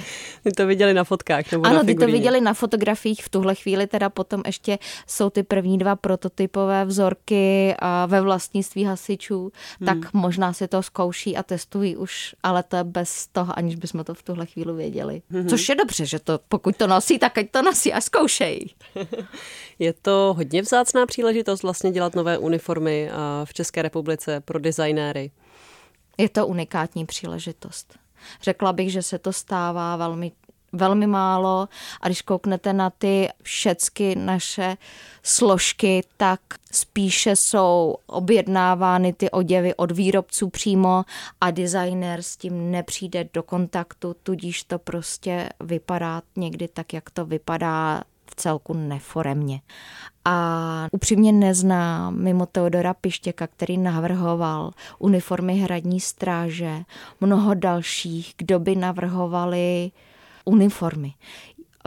Ty 0.43 0.53
to 0.53 0.67
viděli 0.67 0.95
na 0.95 1.05
fotkách 1.05 1.53
nebo 1.53 1.67
Ano, 1.67 1.77
na 1.77 1.83
ty 1.83 1.95
to 1.95 2.07
viděli 2.07 2.41
na 2.41 2.55
fotografiích. 2.55 3.25
V 3.25 3.29
tuhle 3.29 3.55
chvíli 3.55 3.87
teda 3.87 4.11
potom 4.11 4.43
ještě 4.47 4.79
jsou 5.07 5.31
ty 5.31 5.43
první 5.43 5.79
dva 5.79 5.97
prototypové 5.97 6.85
vzorky 6.85 7.75
a 7.79 8.07
ve 8.07 8.21
vlastnictví 8.21 8.85
hasičů, 8.85 9.53
hmm. 9.81 9.87
tak 9.87 10.13
možná 10.13 10.53
si 10.53 10.69
to 10.69 10.83
zkouší 10.83 11.37
a 11.37 11.43
testují 11.43 11.97
už, 11.97 12.35
ale 12.43 12.63
to 12.63 12.77
je 12.77 12.85
bez 12.85 13.27
toho, 13.27 13.59
aniž 13.59 13.77
bychom 13.77 14.05
to 14.05 14.15
v 14.15 14.23
tuhle 14.23 14.47
chvíli 14.47 14.73
věděli. 14.73 15.23
Hmm. 15.31 15.49
Což 15.49 15.69
je 15.69 15.75
dobře, 15.75 16.07
že 16.07 16.19
to 16.19 16.41
pokud 16.49 16.77
to 16.77 16.87
nosí, 16.87 17.19
tak 17.19 17.39
ať 17.39 17.51
to 17.51 17.63
nosí 17.63 17.93
a 17.93 18.01
zkoušejí. 18.01 18.75
je 19.79 19.93
to 19.93 20.35
hodně 20.37 20.63
vzácná 20.63 21.07
příležitost 21.07 21.63
vlastně 21.63 21.91
dělat 21.91 22.15
nové 22.15 22.39
uniformy 22.39 23.11
v 23.45 23.55
České 23.55 23.83
republice 23.83 24.41
pro 24.41 24.59
designéry. 24.59 25.31
Je 26.23 26.29
to 26.29 26.47
unikátní 26.47 27.07
příležitost. 27.07 27.99
Řekla 28.43 28.73
bych, 28.73 28.93
že 28.93 29.03
se 29.03 29.19
to 29.19 29.33
stává 29.33 29.97
velmi 29.97 30.33
velmi 30.73 31.07
málo 31.07 31.69
a 32.01 32.09
když 32.09 32.23
kouknete 32.23 32.73
na 32.73 32.91
ty 32.91 33.29
všecky 33.43 34.17
naše 34.17 34.77
složky, 35.23 36.05
tak 36.17 36.41
spíše 36.73 37.37
jsou 37.37 37.97
objednávány 38.07 39.13
ty 39.13 39.31
oděvy 39.31 39.75
od 39.75 39.91
výrobců 39.93 40.49
přímo 40.49 41.05
a 41.41 41.51
designer 41.51 42.23
s 42.23 42.37
tím 42.37 42.71
nepřijde 42.71 43.29
do 43.33 43.43
kontaktu, 43.43 44.17
tudíž 44.23 44.65
to 44.65 44.79
prostě 44.79 45.49
vypadá 45.61 46.23
někdy 46.37 46.69
tak, 46.69 46.93
jak 46.93 47.11
to 47.11 47.25
vypadá 47.27 48.03
v 48.33 48.35
celku 48.35 48.75
neforemně. 48.75 49.61
A 50.25 50.89
upřímně 50.93 51.33
neznám 51.33 52.19
mimo 52.19 52.47
Teodora 52.47 52.95
Pištěka, 52.95 53.47
který 53.47 53.79
navrhoval 53.79 54.71
uniformy 54.99 55.57
hradní 55.57 56.01
stráže, 56.01 56.83
mnoho 57.21 57.55
dalších, 57.55 58.35
kdo 58.37 58.59
by 58.59 58.77
navrhovali 58.77 59.91
uniformy. 60.45 61.15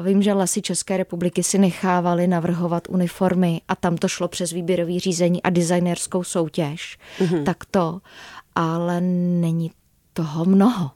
Vím, 0.03 0.21
že 0.21 0.33
lesy 0.33 0.61
České 0.61 0.97
republiky 0.97 1.43
si 1.43 1.57
nechávali 1.57 2.27
navrhovat 2.27 2.83
uniformy 2.89 3.61
a 3.67 3.75
tam 3.75 3.97
to 3.97 4.07
šlo 4.07 4.27
přes 4.27 4.51
výběrový 4.51 4.99
řízení 4.99 5.43
a 5.43 5.49
designerskou 5.49 6.23
soutěž. 6.23 6.97
Mm-hmm. 7.19 7.43
Tak 7.43 7.65
to, 7.65 8.01
ale 8.55 9.01
není 9.01 9.71
toho 10.13 10.45
mnoho. 10.45 10.91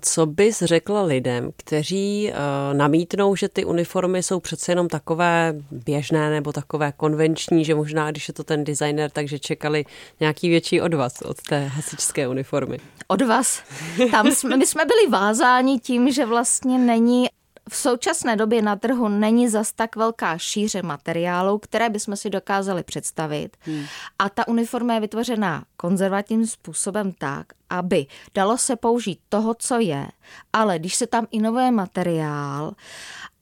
Co 0.00 0.26
bys 0.26 0.62
řekla 0.62 1.02
lidem, 1.02 1.50
kteří 1.56 2.30
uh, 2.30 2.76
namítnou, 2.76 3.36
že 3.36 3.48
ty 3.48 3.64
uniformy 3.64 4.22
jsou 4.22 4.40
přece 4.40 4.72
jenom 4.72 4.88
takové 4.88 5.54
běžné 5.70 6.30
nebo 6.30 6.52
takové 6.52 6.92
konvenční, 6.92 7.64
že 7.64 7.74
možná, 7.74 8.10
když 8.10 8.28
je 8.28 8.34
to 8.34 8.44
ten 8.44 8.64
designer, 8.64 9.10
takže 9.10 9.38
čekali 9.38 9.84
nějaký 10.20 10.48
větší 10.48 10.80
odvaz 10.80 11.22
od 11.22 11.42
té 11.42 11.66
hasičské 11.66 12.28
uniformy? 12.28 12.78
Odvaz? 13.08 13.62
Tam 14.10 14.30
jsme, 14.30 14.56
my 14.56 14.66
jsme 14.66 14.84
byli 14.84 15.06
vázáni 15.10 15.78
tím, 15.78 16.12
že 16.12 16.26
vlastně 16.26 16.78
není 16.78 17.26
v 17.70 17.76
současné 17.76 18.36
době 18.36 18.62
na 18.62 18.76
trhu 18.76 19.08
není 19.08 19.48
zas 19.48 19.72
tak 19.72 19.96
velká 19.96 20.38
šíře 20.38 20.82
materiálu, 20.82 21.58
které 21.58 21.90
bychom 21.90 22.16
si 22.16 22.30
dokázali 22.30 22.82
představit. 22.82 23.56
Hmm. 23.60 23.84
A 24.18 24.28
ta 24.28 24.48
uniforma 24.48 24.94
je 24.94 25.00
vytvořená 25.00 25.64
konzervativním 25.76 26.46
způsobem 26.46 27.12
tak, 27.12 27.46
aby 27.70 28.06
dalo 28.34 28.58
se 28.58 28.76
použít 28.76 29.20
toho, 29.28 29.54
co 29.58 29.78
je, 29.78 30.08
ale 30.52 30.78
když 30.78 30.94
se 30.94 31.06
tam 31.06 31.26
inovuje 31.30 31.70
materiál 31.70 32.72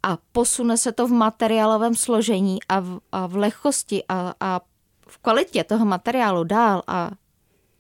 a 0.03 0.19
posune 0.33 0.77
se 0.77 0.93
to 0.93 1.07
v 1.07 1.13
materiálovém 1.13 1.95
složení 1.95 2.59
a 2.69 2.81
v, 2.81 3.01
a 3.13 3.27
v 3.27 3.37
lehkosti 3.37 4.05
a, 4.09 4.35
a 4.41 4.61
v 5.09 5.19
kvalitě 5.19 5.65
toho 5.65 5.85
materiálu 5.85 6.45
dál 6.45 6.83
a 6.87 7.11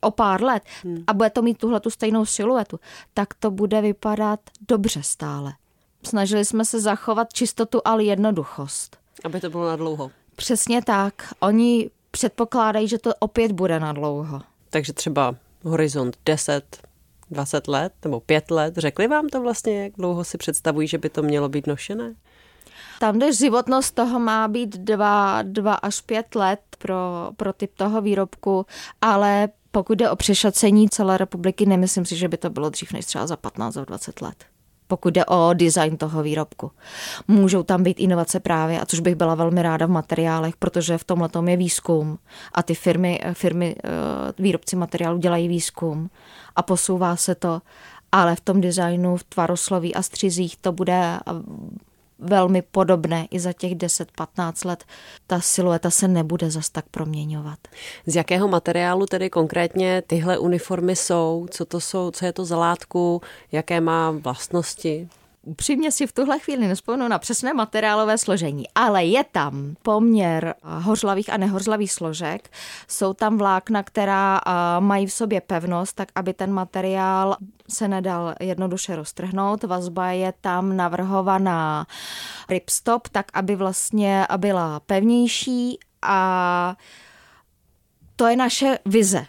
o 0.00 0.10
pár 0.10 0.42
let 0.42 0.62
hmm. 0.82 1.04
a 1.06 1.14
bude 1.14 1.30
to 1.30 1.42
mít 1.42 1.58
tuhle 1.58 1.80
tu 1.80 1.90
stejnou 1.90 2.26
siluetu, 2.26 2.80
tak 3.14 3.34
to 3.34 3.50
bude 3.50 3.80
vypadat 3.80 4.40
dobře 4.68 5.02
stále. 5.02 5.52
Snažili 6.06 6.44
jsme 6.44 6.64
se 6.64 6.80
zachovat 6.80 7.32
čistotu, 7.32 7.80
ale 7.84 8.04
jednoduchost. 8.04 8.96
Aby 9.24 9.40
to 9.40 9.50
bylo 9.50 9.68
na 9.68 9.76
dlouho. 9.76 10.10
Přesně 10.36 10.82
tak. 10.82 11.34
Oni 11.40 11.90
předpokládají, 12.10 12.88
že 12.88 12.98
to 12.98 13.14
opět 13.18 13.52
bude 13.52 13.80
na 13.80 13.92
dlouho. 13.92 14.42
Takže 14.70 14.92
třeba 14.92 15.34
horizont 15.64 16.16
10, 16.26 16.78
20 17.30 17.68
let 17.68 17.92
nebo 18.04 18.20
5 18.20 18.50
let. 18.50 18.76
Řekli 18.76 19.08
vám 19.08 19.28
to 19.28 19.40
vlastně, 19.40 19.82
jak 19.82 19.92
dlouho 19.98 20.24
si 20.24 20.38
představují, 20.38 20.88
že 20.88 20.98
by 20.98 21.10
to 21.10 21.22
mělo 21.22 21.48
být 21.48 21.66
nošené? 21.66 22.14
Tam, 23.00 23.16
kde 23.16 23.32
životnost 23.32 23.94
toho 23.94 24.18
má 24.18 24.48
být 24.48 24.76
2, 24.76 25.42
2 25.42 25.74
až 25.74 26.00
5 26.00 26.34
let 26.34 26.60
pro, 26.78 27.30
pro 27.36 27.52
typ 27.52 27.70
toho 27.76 28.00
výrobku, 28.00 28.66
ale 29.00 29.48
pokud 29.70 29.98
jde 29.98 30.10
o 30.10 30.16
přešacení 30.16 30.88
celé 30.88 31.18
republiky, 31.18 31.66
nemyslím 31.66 32.04
si, 32.04 32.16
že 32.16 32.28
by 32.28 32.36
to 32.36 32.50
bylo 32.50 32.70
dřív 32.70 32.92
než 32.92 33.06
třeba 33.06 33.26
za 33.26 33.36
15 33.36 33.74
nebo 33.74 33.84
20 33.84 34.22
let 34.22 34.44
pokud 34.94 35.14
jde 35.14 35.24
o 35.24 35.50
design 35.54 35.96
toho 35.96 36.22
výrobku. 36.22 36.70
Můžou 37.28 37.62
tam 37.62 37.82
být 37.82 38.00
inovace 38.00 38.40
právě, 38.40 38.80
a 38.80 38.86
což 38.86 39.00
bych 39.00 39.14
byla 39.14 39.34
velmi 39.34 39.62
ráda 39.62 39.86
v 39.86 39.90
materiálech, 39.90 40.56
protože 40.56 40.98
v 40.98 41.04
tomhle 41.04 41.28
je 41.46 41.56
výzkum 41.56 42.18
a 42.54 42.62
ty 42.62 42.74
firmy, 42.74 43.20
firmy, 43.32 43.76
eh, 43.84 43.88
výrobci 44.38 44.76
materiálu 44.76 45.18
dělají 45.18 45.48
výzkum 45.48 46.10
a 46.56 46.62
posouvá 46.62 47.16
se 47.16 47.34
to, 47.34 47.62
ale 48.12 48.36
v 48.36 48.40
tom 48.40 48.60
designu, 48.60 49.16
v 49.16 49.24
tvarosloví 49.24 49.94
a 49.94 50.02
střizích 50.02 50.56
to 50.56 50.72
bude 50.72 51.18
velmi 52.18 52.62
podobné 52.62 53.26
i 53.30 53.40
za 53.40 53.52
těch 53.52 53.72
10-15 53.72 54.68
let. 54.68 54.84
Ta 55.26 55.40
silueta 55.40 55.90
se 55.90 56.08
nebude 56.08 56.50
zas 56.50 56.70
tak 56.70 56.84
proměňovat. 56.90 57.58
Z 58.06 58.16
jakého 58.16 58.48
materiálu 58.48 59.06
tedy 59.06 59.30
konkrétně 59.30 60.02
tyhle 60.06 60.38
uniformy 60.38 60.96
jsou? 60.96 61.46
Co 61.50 61.64
to 61.64 61.80
jsou? 61.80 62.10
Co 62.10 62.26
je 62.26 62.32
to 62.32 62.44
za 62.44 62.58
látku? 62.58 63.22
Jaké 63.52 63.80
má 63.80 64.10
vlastnosti? 64.10 65.08
Upřímně 65.44 65.92
si 65.92 66.06
v 66.06 66.12
tuhle 66.12 66.38
chvíli 66.38 66.68
nespomenu 66.68 67.08
na 67.08 67.18
přesné 67.18 67.54
materiálové 67.54 68.18
složení, 68.18 68.64
ale 68.74 69.04
je 69.04 69.24
tam 69.24 69.74
poměr 69.82 70.54
hořlavých 70.62 71.32
a 71.32 71.36
nehořlavých 71.36 71.92
složek. 71.92 72.50
Jsou 72.88 73.14
tam 73.14 73.38
vlákna, 73.38 73.82
která 73.82 74.40
mají 74.80 75.06
v 75.06 75.12
sobě 75.12 75.40
pevnost, 75.40 75.96
tak 75.96 76.08
aby 76.14 76.34
ten 76.34 76.52
materiál 76.52 77.36
se 77.68 77.88
nedal 77.88 78.34
jednoduše 78.40 78.96
roztrhnout. 78.96 79.64
Vazba 79.64 80.10
je 80.10 80.32
tam 80.40 80.76
navrhovaná 80.76 81.86
ripstop, 82.48 83.08
tak 83.08 83.26
aby 83.34 83.56
vlastně 83.56 84.26
byla 84.36 84.80
pevnější 84.80 85.78
a 86.02 86.76
to 88.16 88.26
je 88.26 88.36
naše 88.36 88.78
vize 88.84 89.26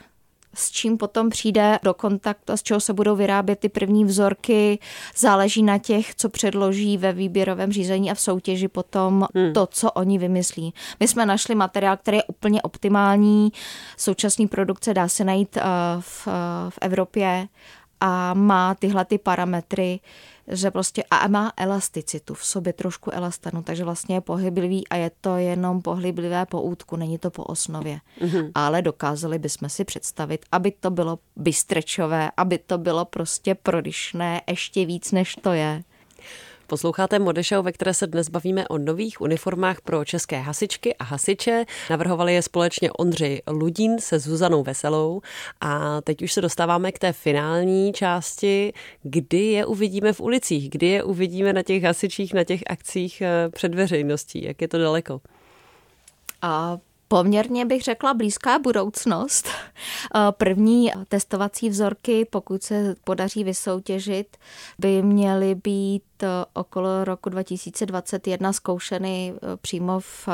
s 0.55 0.71
čím 0.71 0.97
potom 0.97 1.29
přijde 1.29 1.79
do 1.83 1.93
kontaktu 1.93 2.53
a 2.53 2.57
z 2.57 2.63
čeho 2.63 2.79
se 2.79 2.93
budou 2.93 3.15
vyrábět 3.15 3.59
ty 3.59 3.69
první 3.69 4.05
vzorky, 4.05 4.79
záleží 5.17 5.63
na 5.63 5.77
těch, 5.77 6.15
co 6.15 6.29
předloží 6.29 6.97
ve 6.97 7.13
výběrovém 7.13 7.71
řízení 7.71 8.11
a 8.11 8.13
v 8.13 8.19
soutěži 8.19 8.67
potom 8.67 9.27
hmm. 9.35 9.53
to, 9.53 9.67
co 9.67 9.91
oni 9.91 10.17
vymyslí. 10.17 10.73
My 10.99 11.07
jsme 11.07 11.25
našli 11.25 11.55
materiál, 11.55 11.97
který 11.97 12.17
je 12.17 12.23
úplně 12.23 12.61
optimální. 12.61 13.51
Současný 13.97 14.47
produkce 14.47 14.93
dá 14.93 15.07
se 15.07 15.23
najít 15.23 15.57
eh, 15.57 15.61
v, 15.99 16.27
eh, 16.27 16.31
v 16.69 16.77
Evropě 16.81 17.47
a 18.01 18.33
má 18.33 18.75
tyhle 18.75 19.05
ty 19.05 19.17
parametry, 19.17 19.99
že 20.47 20.71
prostě 20.71 21.03
a 21.11 21.27
má 21.27 21.53
elasticitu 21.57 22.33
v 22.33 22.45
sobě 22.45 22.73
trošku 22.73 23.11
elastanu, 23.11 23.61
takže 23.61 23.83
vlastně 23.83 24.15
je 24.15 24.21
pohyblivý 24.21 24.87
a 24.87 24.95
je 24.95 25.11
to 25.21 25.37
jenom 25.37 25.81
pohyblivé 25.81 26.45
po 26.45 26.61
útku, 26.61 26.95
není 26.95 27.17
to 27.17 27.31
po 27.31 27.43
osnově. 27.43 27.99
Mm-hmm. 28.21 28.51
Ale 28.55 28.81
dokázali 28.81 29.39
bychom 29.39 29.69
si 29.69 29.83
představit, 29.85 30.45
aby 30.51 30.71
to 30.71 30.91
bylo 30.91 31.19
bystrečové, 31.35 32.31
aby 32.37 32.57
to 32.57 32.77
bylo 32.77 33.05
prostě 33.05 33.55
prodyšné 33.55 34.41
ještě 34.49 34.85
víc, 34.85 35.11
než 35.11 35.35
to 35.35 35.53
je. 35.53 35.83
Posloucháte 36.67 37.19
Modešau, 37.19 37.61
ve 37.61 37.71
které 37.71 37.93
se 37.93 38.07
dnes 38.07 38.29
bavíme 38.29 38.67
o 38.67 38.77
nových 38.77 39.21
uniformách 39.21 39.81
pro 39.81 40.05
české 40.05 40.39
hasičky 40.39 40.95
a 40.95 41.03
hasiče. 41.03 41.65
Navrhovali 41.89 42.33
je 42.33 42.41
společně 42.41 42.91
Ondřej 42.91 43.41
Ludín 43.47 43.99
se 43.99 44.19
Zuzanou 44.19 44.63
Veselou 44.63 45.21
a 45.61 46.01
teď 46.01 46.21
už 46.21 46.33
se 46.33 46.41
dostáváme 46.41 46.91
k 46.91 46.99
té 46.99 47.13
finální 47.13 47.93
části, 47.93 48.73
kdy 49.03 49.45
je 49.45 49.65
uvidíme 49.65 50.13
v 50.13 50.21
ulicích, 50.21 50.69
kdy 50.69 50.87
je 50.87 51.03
uvidíme 51.03 51.53
na 51.53 51.63
těch 51.63 51.83
hasičích, 51.83 52.33
na 52.33 52.43
těch 52.43 52.61
akcích 52.67 53.21
eh, 53.21 53.49
před 53.49 53.75
veřejností, 53.75 54.43
jak 54.43 54.61
je 54.61 54.67
to 54.67 54.77
daleko. 54.77 55.21
A 56.41 56.77
poměrně 57.07 57.65
bych 57.65 57.81
řekla 57.81 58.13
blízká 58.13 58.59
budoucnost. 58.59 59.47
Eh, 60.15 60.19
první 60.31 60.91
testovací 61.07 61.69
vzorky, 61.69 62.25
pokud 62.25 62.63
se 62.63 62.95
podaří 63.03 63.43
vysoutěžit, 63.43 64.37
by 64.79 65.01
měly 65.01 65.55
být 65.55 66.03
eh, 66.23 66.27
okolo 66.53 67.03
roku 67.03 67.29
2021 67.29 68.53
zkoušeny 68.53 69.33
eh, 69.35 69.57
přímo 69.57 69.99
v, 69.99 70.27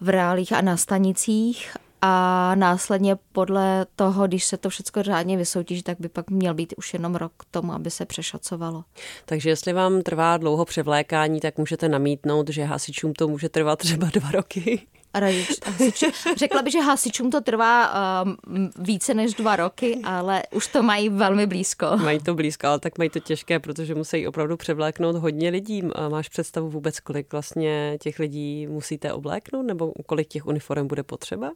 v 0.00 0.08
reálích 0.08 0.52
a 0.52 0.60
na 0.60 0.76
stanicích 0.76 1.76
a 2.02 2.54
následně 2.54 3.16
podle 3.32 3.86
toho, 3.96 4.26
když 4.26 4.44
se 4.44 4.56
to 4.56 4.70
všechno 4.70 5.02
řádně 5.02 5.36
vysoutěží, 5.36 5.82
tak 5.82 6.00
by 6.00 6.08
pak 6.08 6.30
měl 6.30 6.54
být 6.54 6.74
už 6.76 6.92
jenom 6.92 7.14
rok 7.14 7.32
k 7.36 7.44
tomu, 7.50 7.72
aby 7.72 7.90
se 7.90 8.06
přešacovalo. 8.06 8.84
Takže 9.24 9.50
jestli 9.50 9.72
vám 9.72 10.02
trvá 10.02 10.36
dlouho 10.36 10.64
převlékání, 10.64 11.40
tak 11.40 11.58
můžete 11.58 11.88
namítnout, 11.88 12.48
že 12.50 12.64
hasičům 12.64 13.12
to 13.12 13.28
může 13.28 13.48
trvat 13.48 13.78
třeba 13.78 14.10
dva 14.12 14.30
roky 14.30 14.86
radič, 15.20 15.48
hasič, 15.66 16.04
řekla 16.36 16.62
bych, 16.62 16.72
že 16.72 16.80
hasičům 16.80 17.30
to 17.30 17.40
trvá 17.40 17.92
um, 18.22 18.36
více 18.78 19.14
než 19.14 19.34
dva 19.34 19.56
roky, 19.56 20.00
ale 20.04 20.42
už 20.50 20.66
to 20.66 20.82
mají 20.82 21.08
velmi 21.08 21.46
blízko. 21.46 21.86
Mají 21.96 22.20
to 22.20 22.34
blízko, 22.34 22.66
ale 22.66 22.78
tak 22.80 22.98
mají 22.98 23.10
to 23.10 23.20
těžké, 23.20 23.58
protože 23.58 23.94
musí 23.94 24.28
opravdu 24.28 24.56
převléknout 24.56 25.16
hodně 25.16 25.50
lidí. 25.50 25.82
Máš 26.08 26.28
představu 26.28 26.70
vůbec, 26.70 27.00
kolik 27.00 27.32
vlastně 27.32 27.98
těch 28.00 28.18
lidí 28.18 28.66
musíte 28.66 29.12
obléknout, 29.12 29.66
nebo 29.66 29.92
kolik 30.06 30.28
těch 30.28 30.46
uniform 30.46 30.86
bude 30.86 31.02
potřeba? 31.02 31.52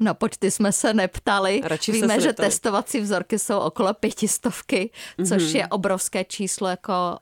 No 0.00 0.14
počty 0.14 0.50
jsme 0.50 0.72
se 0.72 0.94
neptali. 0.94 1.60
Radši 1.64 1.92
Víme, 1.92 2.14
se 2.14 2.20
že 2.20 2.26
neptali. 2.26 2.48
testovací 2.48 3.00
vzorky 3.00 3.38
jsou 3.38 3.58
okolo 3.58 3.94
pětistovky, 3.94 4.90
což 5.28 5.42
mm-hmm. 5.42 5.56
je 5.56 5.66
obrovské 5.66 6.24
číslo 6.24 6.68
jako 6.68 7.18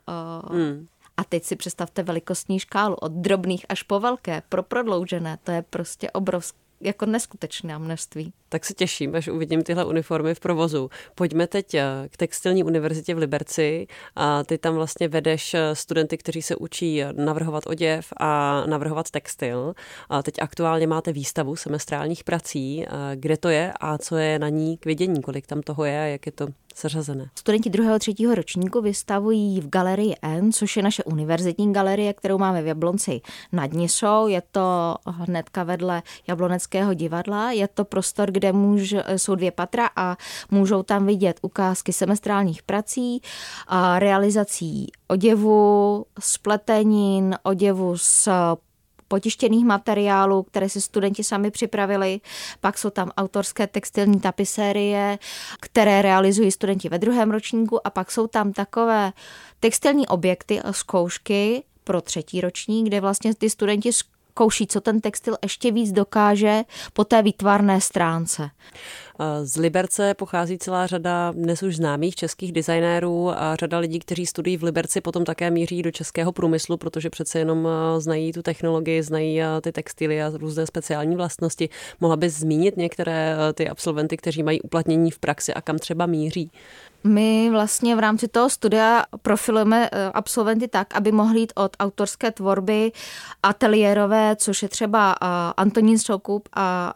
uh, 0.49 0.57
mm 0.57 0.87
a 1.17 1.23
teď 1.23 1.43
si 1.43 1.55
představte 1.55 2.03
velikostní 2.03 2.59
škálu 2.59 2.95
od 2.95 3.11
drobných 3.11 3.65
až 3.69 3.83
po 3.83 3.99
velké, 3.99 4.41
pro 4.49 4.63
prodloužené. 4.63 5.37
To 5.43 5.51
je 5.51 5.61
prostě 5.61 6.11
obrovské 6.11 6.67
jako 6.81 7.05
neskutečné 7.05 7.79
množství. 7.79 8.33
Tak 8.49 8.65
se 8.65 8.73
těším, 8.73 9.15
až 9.15 9.27
uvidím 9.27 9.63
tyhle 9.63 9.85
uniformy 9.85 10.35
v 10.35 10.39
provozu. 10.39 10.89
Pojďme 11.15 11.47
teď 11.47 11.73
eh, 11.73 11.85
k 12.09 12.17
textilní 12.17 12.63
univerzitě 12.63 13.15
v 13.15 13.17
Liberci. 13.17 13.87
A 14.15 14.43
ty 14.43 14.57
tam 14.57 14.75
vlastně 14.75 15.07
vedeš 15.07 15.53
eh, 15.53 15.75
studenty, 15.75 16.17
kteří 16.17 16.41
se 16.41 16.55
učí 16.55 17.03
navrhovat 17.11 17.63
oděv 17.67 18.13
a 18.17 18.63
navrhovat 18.65 19.11
textil. 19.11 19.73
A 20.09 20.23
teď 20.23 20.41
aktuálně 20.41 20.87
máte 20.87 21.11
výstavu 21.11 21.55
semestrálních 21.55 22.23
prací. 22.23 22.85
Kde 23.15 23.37
to 23.37 23.49
je 23.49 23.73
a 23.79 23.97
co 23.97 24.17
je 24.17 24.39
na 24.39 24.49
ní 24.49 24.77
k 24.77 24.85
vidění? 24.85 25.21
Kolik 25.21 25.47
tam 25.47 25.61
toho 25.61 25.85
je 25.85 26.01
a 26.01 26.05
jak 26.05 26.25
je 26.25 26.31
to 26.31 26.47
zařazené? 26.81 27.29
Studenti 27.35 27.69
druhého, 27.69 27.99
třetího 27.99 28.35
ročníku 28.35 28.81
vystavují 28.81 29.61
v 29.61 29.69
galerii 29.69 30.15
N, 30.21 30.51
což 30.51 30.77
je 30.77 30.83
naše 30.83 31.03
univerzitní 31.03 31.73
galerie, 31.73 32.13
kterou 32.13 32.37
máme 32.37 32.61
v 32.61 32.67
Jablonci 32.67 33.21
nad 33.51 33.73
Nisou. 33.73 34.27
Je 34.27 34.41
to 34.51 34.95
hnedka 35.07 35.63
vedle 35.63 36.03
Jabloneckého 36.27 36.93
divadla. 36.93 37.51
Je 37.51 37.67
to 37.67 37.85
prostor, 37.85 38.31
kde 38.31 38.53
můž, 38.53 38.95
jsou 39.15 39.35
dvě 39.35 39.51
patra 39.51 39.89
a 39.95 40.17
můžou 40.51 40.83
tam 40.83 41.05
vidět 41.05 41.39
ukázky 41.41 41.93
semestrálních 41.93 42.63
prací, 42.63 43.21
a 43.67 43.99
realizací 43.99 44.87
oděvu, 45.07 46.05
spletenin, 46.19 47.35
oděvu 47.43 47.97
z 47.97 48.29
potištěných 49.07 49.65
materiálů, 49.65 50.43
které 50.43 50.69
si 50.69 50.81
studenti 50.81 51.23
sami 51.23 51.51
připravili. 51.51 52.21
Pak 52.61 52.77
jsou 52.77 52.89
tam 52.89 53.11
autorské 53.17 53.67
textilní 53.67 54.19
tapisérie, 54.19 55.19
které 55.59 56.01
realizují 56.01 56.51
studenti 56.51 56.89
ve 56.89 56.99
druhém 56.99 57.31
ročníku 57.31 57.87
a 57.87 57.89
pak 57.89 58.11
jsou 58.11 58.27
tam 58.27 58.53
takové 58.53 59.13
textilní 59.59 60.07
objekty 60.07 60.61
a 60.61 60.73
zkoušky 60.73 61.63
pro 61.83 62.01
třetí 62.01 62.41
ročník, 62.41 62.87
kde 62.87 63.01
vlastně 63.01 63.35
ty 63.35 63.49
studenti 63.49 63.93
zkouší, 64.37 64.67
co 64.67 64.81
ten 64.81 65.01
textil 65.01 65.35
ještě 65.43 65.71
víc 65.71 65.91
dokáže 65.91 66.63
po 66.93 67.03
té 67.03 67.21
výtvarné 67.21 67.81
stránce. 67.81 68.49
Z 69.43 69.57
Liberce 69.57 70.13
pochází 70.13 70.57
celá 70.57 70.87
řada 70.87 71.31
dnes 71.31 71.63
už 71.63 71.75
známých 71.75 72.15
českých 72.15 72.51
designérů 72.51 73.29
a 73.29 73.55
řada 73.55 73.77
lidí, 73.77 73.99
kteří 73.99 74.25
studují 74.25 74.57
v 74.57 74.63
Liberci, 74.63 75.01
potom 75.01 75.25
také 75.25 75.51
míří 75.51 75.81
do 75.81 75.91
českého 75.91 76.31
průmyslu, 76.31 76.77
protože 76.77 77.09
přece 77.09 77.39
jenom 77.39 77.67
znají 77.97 78.31
tu 78.31 78.41
technologii, 78.41 79.03
znají 79.03 79.41
ty 79.61 79.71
textily 79.71 80.23
a 80.23 80.31
různé 80.33 80.67
speciální 80.67 81.15
vlastnosti. 81.15 81.69
Mohla 81.99 82.15
bys 82.15 82.39
zmínit 82.39 82.77
některé 82.77 83.35
ty 83.53 83.69
absolventy, 83.69 84.17
kteří 84.17 84.43
mají 84.43 84.61
uplatnění 84.61 85.11
v 85.11 85.19
praxi 85.19 85.53
a 85.53 85.61
kam 85.61 85.77
třeba 85.77 86.05
míří? 86.05 86.51
My 87.03 87.49
vlastně 87.51 87.95
v 87.95 87.99
rámci 87.99 88.27
toho 88.27 88.49
studia 88.49 89.05
profilujeme 89.21 89.89
absolventy 90.13 90.67
tak, 90.67 90.95
aby 90.95 91.11
mohli 91.11 91.39
jít 91.39 91.53
od 91.55 91.77
autorské 91.79 92.31
tvorby 92.31 92.91
ateliérové, 93.43 94.35
což 94.35 94.63
je 94.63 94.69
třeba 94.69 95.11
Antonín 95.57 95.99
Soukup 95.99 96.49
a 96.53 96.93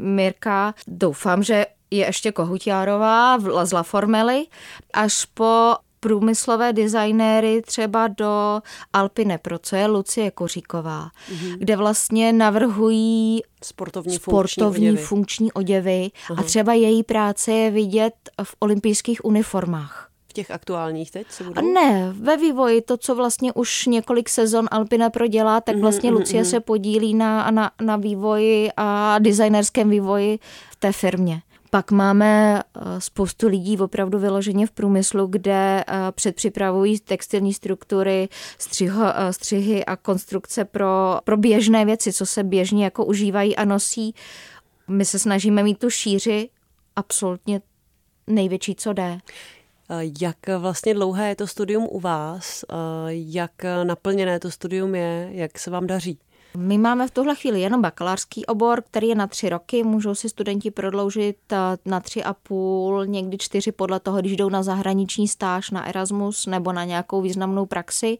Mirka. 0.00 0.74
Doufám, 0.86 1.42
že 1.42 1.66
je 1.90 2.06
ještě 2.06 2.32
Kohutiárová 2.32 3.38
z 3.64 3.72
La 3.72 3.82
Formely, 3.82 4.46
až 4.94 5.24
po 5.24 5.76
průmyslové 6.02 6.72
designéry 6.72 7.62
třeba 7.66 8.08
do 8.08 8.62
Alpine 8.92 9.38
Pro, 9.38 9.58
co 9.58 9.76
je 9.76 9.86
Lucie 9.86 10.30
Koříková, 10.30 11.10
mm-hmm. 11.32 11.56
kde 11.58 11.76
vlastně 11.76 12.32
navrhují 12.32 13.42
sportovní, 13.64 14.16
sportovní 14.16 14.96
funkční 14.96 15.12
funkční 15.12 15.52
oděvy 15.52 16.10
uh-huh. 16.28 16.40
a 16.40 16.42
třeba 16.42 16.72
její 16.72 17.02
práce 17.02 17.52
je 17.52 17.70
vidět 17.70 18.14
v 18.42 18.54
olympijských 18.60 19.24
uniformách. 19.24 20.08
V 20.28 20.32
těch 20.32 20.50
aktuálních 20.50 21.10
teď 21.10 21.26
se 21.30 21.44
budou? 21.44 21.72
Ne, 21.74 22.12
ve 22.16 22.36
vývoji, 22.36 22.80
to, 22.80 22.96
co 22.96 23.14
vlastně 23.14 23.52
už 23.52 23.86
několik 23.86 24.28
sezon 24.28 24.68
Alpina 24.70 25.10
prodělá, 25.10 25.60
tak 25.60 25.74
mhm, 25.74 25.82
vlastně 25.82 26.10
mm-hmm, 26.10 26.14
Lucie 26.14 26.42
mm-hmm. 26.42 26.50
se 26.50 26.60
podílí 26.60 27.14
na, 27.14 27.50
na, 27.50 27.70
na 27.80 27.96
vývoji 27.96 28.70
a 28.76 29.18
designerském 29.18 29.90
vývoji 29.90 30.38
v 30.70 30.76
té 30.76 30.92
firmě. 30.92 31.42
Pak 31.74 31.90
máme 31.90 32.60
eh, 32.60 32.80
spoustu 33.00 33.48
lidí 33.48 33.78
opravdu 33.78 34.18
vyloženě 34.18 34.66
v 34.66 34.70
průmyslu, 34.70 35.26
kde 35.26 35.84
eh, 35.88 35.94
předpřipravují 36.12 37.00
textilní 37.00 37.54
struktury, 37.54 38.28
střiho, 38.58 39.04
eh, 39.14 39.32
střihy 39.32 39.84
a 39.84 39.96
konstrukce 39.96 40.64
pro, 40.64 41.18
pro 41.24 41.36
běžné 41.36 41.84
věci, 41.84 42.12
co 42.12 42.26
se 42.26 42.44
běžně 42.44 42.84
jako 42.84 43.04
užívají 43.04 43.56
a 43.56 43.64
nosí. 43.64 44.14
My 44.88 45.04
se 45.04 45.18
snažíme 45.18 45.62
mít 45.62 45.78
tu 45.78 45.90
šíři 45.90 46.48
absolutně 46.96 47.60
největší, 48.26 48.74
co 48.74 48.92
jde. 48.92 49.18
Jak 50.20 50.36
vlastně 50.58 50.94
dlouhé 50.94 51.28
je 51.28 51.36
to 51.36 51.46
studium 51.46 51.88
u 51.90 52.00
vás? 52.00 52.64
Jak 53.08 53.52
naplněné 53.84 54.40
to 54.40 54.50
studium 54.50 54.94
je? 54.94 55.28
Jak 55.32 55.58
se 55.58 55.70
vám 55.70 55.86
daří? 55.86 56.18
My 56.56 56.78
máme 56.78 57.08
v 57.08 57.10
tuhle 57.10 57.34
chvíli 57.34 57.60
jenom 57.60 57.82
bakalářský 57.82 58.46
obor, 58.46 58.82
který 58.82 59.08
je 59.08 59.14
na 59.14 59.26
tři 59.26 59.48
roky. 59.48 59.82
Můžou 59.82 60.14
si 60.14 60.28
studenti 60.28 60.70
prodloužit 60.70 61.36
eh, 61.52 61.56
na 61.84 62.00
tři 62.00 62.24
a 62.24 62.34
půl, 62.34 63.06
někdy 63.06 63.38
čtyři 63.38 63.72
podle 63.72 64.00
toho, 64.00 64.20
když 64.20 64.36
jdou 64.36 64.48
na 64.48 64.62
zahraniční 64.62 65.28
stáž, 65.28 65.70
na 65.70 65.88
Erasmus 65.88 66.46
nebo 66.46 66.72
na 66.72 66.84
nějakou 66.84 67.22
významnou 67.22 67.66
praxi. 67.66 68.18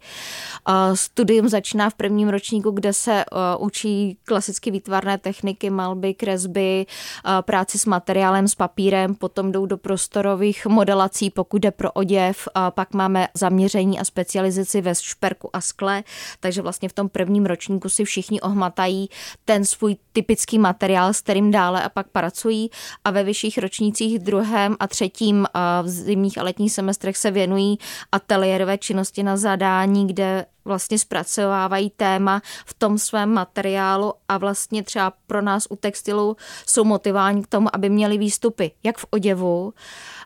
Studium 0.95 1.49
začíná 1.49 1.91
v 1.91 1.95
prvním 1.95 2.29
ročníku, 2.29 2.71
kde 2.71 2.93
se 2.93 3.13
eh, 3.13 3.25
učí 3.59 4.19
klasicky 4.25 4.71
výtvarné 4.71 5.19
techniky, 5.19 5.71
malby, 5.71 6.15
kresby, 6.15 6.87
eh, 6.87 7.43
práci 7.43 7.79
s 7.79 7.87
materiálem, 7.87 8.49
s 8.49 8.55
papírem, 8.55 9.15
potom 9.15 9.53
jdou 9.53 9.67
do 9.67 9.79
prostorových 9.79 10.67
modelací, 10.67 11.31
pokud 11.31 11.63
jde 11.63 11.71
pro 11.71 11.93
oděv, 11.93 12.49
pak 12.71 12.95
máme 12.95 13.29
zaměření 13.35 14.01
a 14.01 14.05
specializaci 14.05 14.81
ve 14.81 14.95
šperku 14.95 15.51
a 15.53 15.61
skle, 15.61 16.05
takže 16.41 16.63
vlastně 16.63 16.89
v 16.89 16.93
tom 16.93 17.09
prvním 17.09 17.47
ročníku 17.47 17.89
si 17.89 18.05
všichni 18.05 18.22
všichni 18.23 18.41
ohmatají 18.41 19.09
ten 19.45 19.65
svůj 19.65 19.97
typický 20.13 20.59
materiál, 20.59 21.15
s 21.15 21.21
kterým 21.21 21.51
dále 21.51 21.83
a 21.83 21.89
pak 21.89 22.09
pracují. 22.09 22.71
A 23.05 23.11
ve 23.11 23.25
vyšších 23.25 23.59
ročnících 23.59 24.19
druhém 24.19 24.77
a 24.81 24.87
třetím 24.87 25.47
v 25.83 25.89
zimních 25.89 26.39
a 26.39 26.43
letních 26.43 26.73
semestrech 26.73 27.17
se 27.17 27.31
věnují 27.31 27.79
ateliérové 28.13 28.79
činnosti 28.79 29.23
na 29.23 29.37
zadání, 29.37 30.07
kde 30.07 30.47
vlastně 30.65 30.99
zpracovávají 30.99 31.91
téma 31.91 32.43
v 32.67 32.75
tom 32.75 32.99
svém 32.99 33.33
materiálu 33.33 34.15
a 34.29 34.39
vlastně 34.39 34.83
třeba 34.83 35.13
pro 35.27 35.43
nás 35.43 35.67
u 35.71 35.77
textilu 35.77 36.37
jsou 36.67 36.85
motivováni 36.85 37.43
k 37.43 37.47
tomu, 37.47 37.69
aby 37.73 37.89
měli 37.89 38.19
výstupy 38.19 38.71
jak 38.83 38.99
v 38.99 39.07
oděvu, 39.11 39.75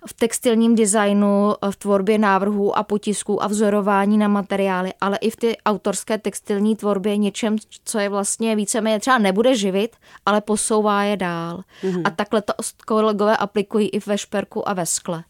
v 0.06 0.12
textilním 0.12 0.74
designu, 0.74 1.54
v 1.70 1.76
tvorbě 1.76 2.18
návrhů 2.18 2.78
a 2.78 2.82
potisků 2.82 3.42
a 3.42 3.46
vzorování 3.46 4.18
na 4.18 4.28
materiály, 4.28 4.92
ale 5.00 5.16
i 5.16 5.30
v 5.30 5.36
ty 5.36 5.56
autorské 5.66 6.18
textilní 6.18 6.76
tvorbě 6.76 7.16
něčem, 7.16 7.56
co 7.84 7.98
je 7.98 8.08
vlastně 8.08 8.56
víceméně 8.56 9.00
třeba 9.00 9.18
nebude 9.18 9.56
živit, 9.56 9.96
ale 10.26 10.40
posouvá 10.40 11.02
je 11.02 11.16
dál. 11.16 11.62
Mm-hmm. 11.82 12.02
A 12.04 12.10
takhle 12.10 12.42
to 12.42 12.52
kolegové 12.86 13.36
aplikují 13.36 13.88
i 13.88 14.00
ve 14.06 14.18
šperku 14.18 14.68
a 14.68 14.72
ve 14.72 14.86
skle. 14.86 15.24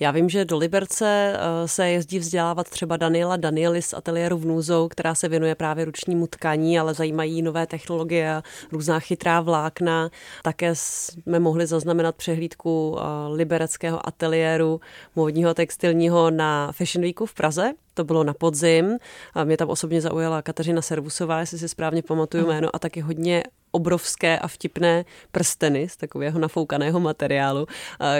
Já 0.00 0.10
vím, 0.10 0.28
že 0.28 0.44
do 0.44 0.58
Liberce 0.58 1.36
eh, 1.36 1.68
se 1.68 1.88
jezdí 1.88 2.18
vzdělávat 2.18 2.70
třeba 2.70 2.96
Daniela 2.96 3.36
Danielis 3.36 3.86
z 3.86 3.94
ateliéru 3.94 4.38
v 4.38 4.46
Núzou, 4.52 4.88
která 4.88 5.14
se 5.14 5.28
věnuje 5.28 5.54
právě 5.54 5.84
ručnímu 5.84 6.26
tkaní, 6.26 6.78
ale 6.78 6.94
zajímají 6.94 7.42
nové 7.42 7.66
technologie 7.66 8.34
a 8.34 8.42
různá 8.72 9.00
chytrá 9.00 9.40
vlákna. 9.40 10.10
Také 10.42 10.70
jsme 10.74 11.38
mohli 11.38 11.66
zaznamenat 11.66 12.16
přehlídku 12.16 12.96
eh, 12.98 13.02
libereckého 13.32 14.08
ateliéru 14.08 14.80
módního 15.16 15.54
textilního 15.54 16.30
na 16.30 16.72
Fashion 16.72 17.02
Weeku 17.02 17.26
v 17.26 17.34
Praze. 17.34 17.72
To 17.94 18.04
bylo 18.04 18.24
na 18.24 18.34
podzim. 18.34 18.98
Mě 19.44 19.56
tam 19.56 19.68
osobně 19.68 20.00
zaujala 20.00 20.42
Kateřina 20.42 20.82
Servusová, 20.82 21.40
jestli 21.40 21.58
si 21.58 21.68
správně 21.68 22.02
pamatuju 22.02 22.46
jméno, 22.46 22.68
a 22.72 22.78
taky 22.78 23.00
hodně 23.00 23.42
obrovské 23.72 24.38
a 24.38 24.48
vtipné 24.48 25.04
prsteny 25.32 25.88
z 25.88 25.96
takového 25.96 26.38
nafoukaného 26.38 27.00
materiálu. 27.00 27.66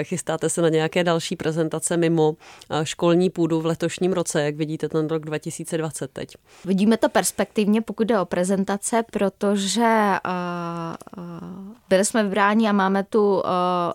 Chystáte 0.03 0.49
se 0.49 0.61
na 0.61 0.69
nějaké 0.69 1.03
další 1.03 1.35
prezentace 1.35 1.97
mimo 1.97 2.35
školní 2.83 3.29
půdu 3.29 3.61
v 3.61 3.65
letošním 3.65 4.13
roce, 4.13 4.43
jak 4.43 4.55
vidíte 4.55 4.89
ten 4.89 5.07
rok 5.07 5.25
2020 5.25 6.11
teď? 6.11 6.35
Vidíme 6.65 6.97
to 6.97 7.09
perspektivně, 7.09 7.81
pokud 7.81 8.07
jde 8.07 8.19
o 8.19 8.25
prezentace, 8.25 9.03
protože 9.11 10.11
uh, 10.25 11.23
uh, 11.23 11.73
byli 11.89 12.05
jsme 12.05 12.23
vybráni 12.23 12.69
a 12.69 12.71
máme 12.71 13.03
tu, 13.03 13.35
uh, 13.35 13.41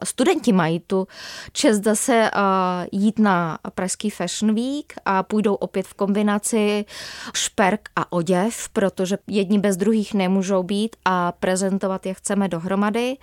studenti 0.04 0.52
mají 0.52 0.80
tu 0.80 1.08
čest 1.52 1.84
zase 1.84 2.30
uh, 2.34 3.00
jít 3.00 3.18
na 3.18 3.58
Pražský 3.74 4.10
Fashion 4.10 4.54
Week 4.54 4.92
a 5.04 5.22
půjdou 5.22 5.54
opět 5.54 5.86
v 5.86 5.94
kombinaci 5.94 6.84
šperk 7.34 7.88
a 7.96 8.12
oděv, 8.12 8.68
protože 8.72 9.18
jedni 9.26 9.58
bez 9.58 9.76
druhých 9.76 10.14
nemůžou 10.14 10.62
být 10.62 10.96
a 11.04 11.32
prezentovat 11.48 12.06
je 12.06 12.14
chceme 12.14 12.48
dohromady 12.48 13.16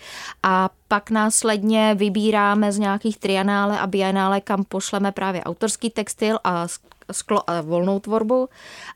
a 0.44 0.70
pak 0.88 1.10
následně 1.10 1.96
vybíráme 1.96 2.72
z 2.72 2.78
nějakých 2.80 3.18
trianále 3.18 3.80
a 3.80 3.88
bianále, 3.88 4.42
kam 4.42 4.64
pošleme 4.64 5.12
právě 5.12 5.44
autorský 5.44 5.90
textil 5.90 6.40
a 6.44 6.68
sklo 7.12 7.50
a 7.50 7.62
volnou 7.62 8.00
tvorbu 8.00 8.50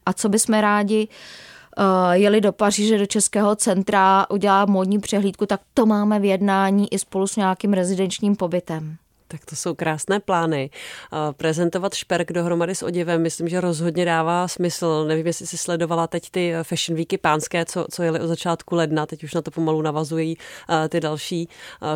a 0.05 0.13
co 0.13 0.29
bychom 0.29 0.59
rádi 0.59 1.07
uh, 1.07 2.11
jeli 2.11 2.41
do 2.41 2.51
Paříže, 2.51 2.97
do 2.97 3.05
Českého 3.05 3.55
centra, 3.55 4.25
udělá 4.29 4.65
módní 4.65 4.99
přehlídku, 4.99 5.45
tak 5.45 5.61
to 5.73 5.85
máme 5.85 6.19
v 6.19 6.25
jednání 6.25 6.93
i 6.93 6.99
spolu 6.99 7.27
s 7.27 7.35
nějakým 7.35 7.73
rezidenčním 7.73 8.35
pobytem. 8.35 8.97
Tak 9.31 9.45
to 9.45 9.55
jsou 9.55 9.75
krásné 9.75 10.19
plány. 10.19 10.69
Prezentovat 11.37 11.93
šperk 11.93 12.31
dohromady 12.31 12.75
s 12.75 12.83
oděvem, 12.83 13.21
myslím, 13.21 13.49
že 13.49 13.61
rozhodně 13.61 14.05
dává 14.05 14.47
smysl. 14.47 15.05
Nevím, 15.07 15.27
jestli 15.27 15.47
si 15.47 15.57
sledovala 15.57 16.07
teď 16.07 16.29
ty 16.29 16.53
fashion 16.63 16.97
weeky 16.97 17.17
pánské, 17.17 17.65
co, 17.65 17.85
co 17.91 18.03
jeli 18.03 18.19
od 18.19 18.27
začátku 18.27 18.75
ledna, 18.75 19.05
teď 19.05 19.23
už 19.23 19.33
na 19.33 19.41
to 19.41 19.51
pomalu 19.51 19.81
navazují 19.81 20.37
ty 20.89 20.99
další 20.99 21.49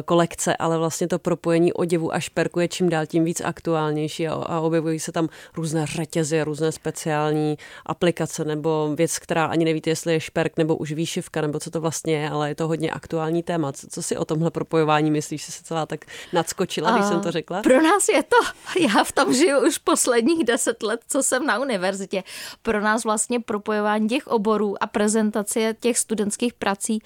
kolekce, 0.06 0.58
ale 0.58 0.78
vlastně 0.78 1.08
to 1.08 1.20
propojení 1.20 1.74
oděvu 1.74 2.14
a 2.14 2.20
šperku 2.20 2.60
je 2.60 2.68
čím 2.68 2.90
dál 2.90 3.06
tím 3.06 3.24
víc 3.24 3.42
aktuálnější 3.42 4.28
a, 4.28 4.34
a 4.34 4.60
objevují 4.60 5.00
se 5.00 5.12
tam 5.12 5.30
různé 5.56 5.86
řetězy, 5.86 6.44
různé 6.44 6.72
speciální 6.72 7.58
aplikace 7.86 8.46
nebo 8.46 8.94
věc, 8.96 9.20
která 9.20 9.46
ani 9.46 9.66
nevíte, 9.66 9.90
jestli 9.90 10.14
je 10.14 10.20
šperk 10.20 10.58
nebo 10.58 10.76
už 10.76 10.92
výšivka 10.92 11.42
nebo 11.42 11.60
co 11.60 11.72
to 11.72 11.82
vlastně 11.82 12.16
je, 12.16 12.30
ale 12.30 12.50
je 12.50 12.56
to 12.56 12.68
hodně 12.68 12.92
aktuální 12.92 13.44
téma. 13.44 13.72
Co, 13.72 13.88
co 13.88 14.04
si 14.04 14.18
o 14.18 14.26
tomhle 14.26 14.52
propojování 14.52 15.12
myslíš, 15.12 15.46
že 15.46 15.52
se 15.52 15.64
celá 15.64 15.86
tak 15.86 16.06
nadskočila, 16.34 16.92
když 16.92 17.06
jsem 17.06 17.23
to 17.24 17.32
řekla? 17.32 17.62
Pro 17.62 17.82
nás 17.82 18.10
je 18.10 18.24
to, 18.24 18.38
já 18.80 19.04
v 19.04 19.12
tom 19.12 19.34
žiju 19.34 19.68
už 19.68 19.78
posledních 19.78 20.44
deset 20.46 20.84
let, 20.84 21.02
co 21.08 21.24
jsem 21.24 21.46
na 21.46 21.60
univerzitě. 21.60 22.24
Pro 22.62 22.82
nás 22.82 23.04
vlastně 23.04 23.40
propojování 23.40 24.10
těch 24.10 24.28
oborů 24.28 24.84
a 24.84 24.88
prezentace 24.88 25.76
těch 25.80 25.98
studentských 25.98 26.54
prací 26.54 27.02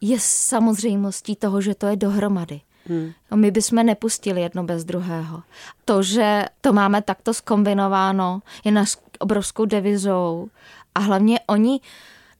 je 0.00 0.20
samozřejmostí 0.20 1.36
toho, 1.36 1.60
že 1.60 1.74
to 1.74 1.86
je 1.86 1.96
dohromady. 1.96 2.60
Hmm. 2.86 3.12
My 3.34 3.50
bychom 3.50 3.86
nepustili 3.86 4.40
jedno 4.40 4.64
bez 4.64 4.84
druhého. 4.84 5.42
To, 5.84 6.02
že 6.02 6.44
to 6.60 6.72
máme 6.72 7.02
takto 7.02 7.34
skombinováno, 7.34 8.42
je 8.64 8.72
naš 8.72 8.96
obrovskou 9.18 9.64
devizou 9.64 10.48
a 10.94 11.00
hlavně 11.00 11.40
oni 11.46 11.80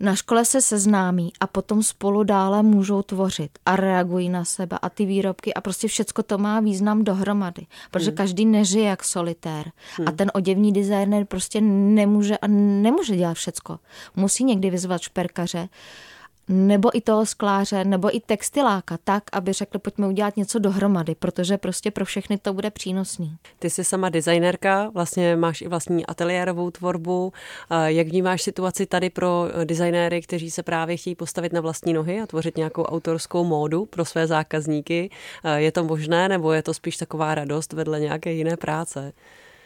na 0.00 0.14
škole 0.16 0.44
se 0.44 0.60
seznámí 0.60 1.32
a 1.40 1.46
potom 1.46 1.82
spolu 1.82 2.24
dále 2.24 2.62
můžou 2.62 3.02
tvořit 3.02 3.50
a 3.66 3.76
reagují 3.76 4.28
na 4.28 4.44
sebe 4.44 4.78
a 4.82 4.90
ty 4.90 5.06
výrobky 5.06 5.54
a 5.54 5.60
prostě 5.60 5.88
všecko 5.88 6.22
to 6.22 6.38
má 6.38 6.60
význam 6.60 7.04
dohromady, 7.04 7.66
protože 7.90 8.10
hmm. 8.10 8.16
každý 8.16 8.46
nežije 8.46 8.84
jak 8.84 9.04
solitér 9.04 9.70
hmm. 9.96 10.08
a 10.08 10.12
ten 10.12 10.30
oděvní 10.34 10.72
designer 10.72 11.24
prostě 11.24 11.60
nemůže 11.60 12.38
a 12.38 12.46
nemůže 12.82 13.16
dělat 13.16 13.34
všecko. 13.34 13.78
Musí 14.16 14.44
někdy 14.44 14.70
vyzvat 14.70 15.00
šperkaře, 15.00 15.68
nebo 16.52 16.96
i 16.96 17.00
toho 17.00 17.26
skláře, 17.26 17.84
nebo 17.84 18.16
i 18.16 18.20
textiláka, 18.20 18.98
tak, 19.04 19.22
aby 19.32 19.52
řekli, 19.52 19.78
pojďme 19.78 20.06
udělat 20.06 20.36
něco 20.36 20.58
dohromady, 20.58 21.14
protože 21.14 21.58
prostě 21.58 21.90
pro 21.90 22.04
všechny 22.04 22.38
to 22.38 22.52
bude 22.52 22.70
přínosný. 22.70 23.36
Ty 23.58 23.70
jsi 23.70 23.84
sama 23.84 24.08
designerka, 24.08 24.90
vlastně 24.94 25.36
máš 25.36 25.62
i 25.62 25.68
vlastní 25.68 26.06
ateliérovou 26.06 26.70
tvorbu. 26.70 27.32
Jak 27.86 28.08
vnímáš 28.08 28.42
situaci 28.42 28.86
tady 28.86 29.10
pro 29.10 29.48
designéry, 29.64 30.22
kteří 30.22 30.50
se 30.50 30.62
právě 30.62 30.96
chtějí 30.96 31.14
postavit 31.14 31.52
na 31.52 31.60
vlastní 31.60 31.92
nohy 31.92 32.20
a 32.20 32.26
tvořit 32.26 32.56
nějakou 32.56 32.82
autorskou 32.82 33.44
módu 33.44 33.86
pro 33.86 34.04
své 34.04 34.26
zákazníky? 34.26 35.10
Je 35.56 35.72
to 35.72 35.84
možné, 35.84 36.28
nebo 36.28 36.52
je 36.52 36.62
to 36.62 36.74
spíš 36.74 36.96
taková 36.96 37.34
radost 37.34 37.72
vedle 37.72 38.00
nějaké 38.00 38.32
jiné 38.32 38.56
práce? 38.56 39.12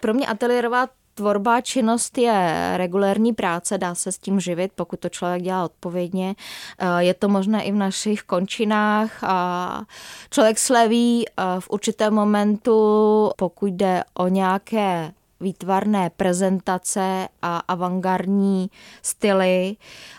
Pro 0.00 0.14
mě 0.14 0.26
ateliérová 0.26 0.88
Tvorba 1.14 1.60
činnost 1.60 2.18
je 2.18 2.72
regulérní 2.76 3.32
práce, 3.32 3.78
dá 3.78 3.94
se 3.94 4.12
s 4.12 4.18
tím 4.18 4.40
živit, 4.40 4.72
pokud 4.74 5.00
to 5.00 5.08
člověk 5.08 5.42
dělá 5.42 5.64
odpovědně. 5.64 6.34
Eh, 6.78 7.04
je 7.04 7.14
to 7.14 7.28
možné 7.28 7.64
i 7.64 7.72
v 7.72 7.74
našich 7.74 8.22
končinách 8.22 9.24
a 9.24 9.82
člověk 10.30 10.58
sleví 10.58 11.24
eh, 11.28 11.42
v 11.60 11.70
určitém 11.70 12.14
momentu, 12.14 13.30
pokud 13.36 13.66
jde 13.66 14.04
o 14.14 14.28
nějaké 14.28 15.12
výtvarné 15.40 16.10
prezentace 16.10 17.28
a 17.42 17.58
avantgardní 17.58 18.70
styly 19.02 19.76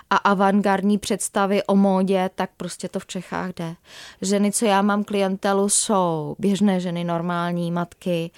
a 0.09 0.15
avantgardní 0.15 0.97
představy 0.97 1.63
o 1.63 1.75
módě, 1.75 2.29
tak 2.35 2.49
prostě 2.57 2.89
to 2.89 2.99
v 2.99 3.05
Čechách 3.05 3.49
jde. 3.53 3.75
Ženy, 4.21 4.51
co 4.51 4.65
já 4.65 4.81
mám 4.81 5.03
klientelu, 5.03 5.69
jsou 5.69 6.35
běžné 6.39 6.79
ženy, 6.79 7.03
normální 7.03 7.71
matky, 7.71 8.31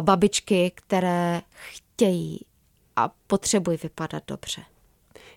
babičky, 0.00 0.72
které 0.74 1.40
chtějí 1.94 2.40
a 2.96 3.10
potřebují 3.26 3.78
vypadat 3.82 4.22
dobře. 4.26 4.62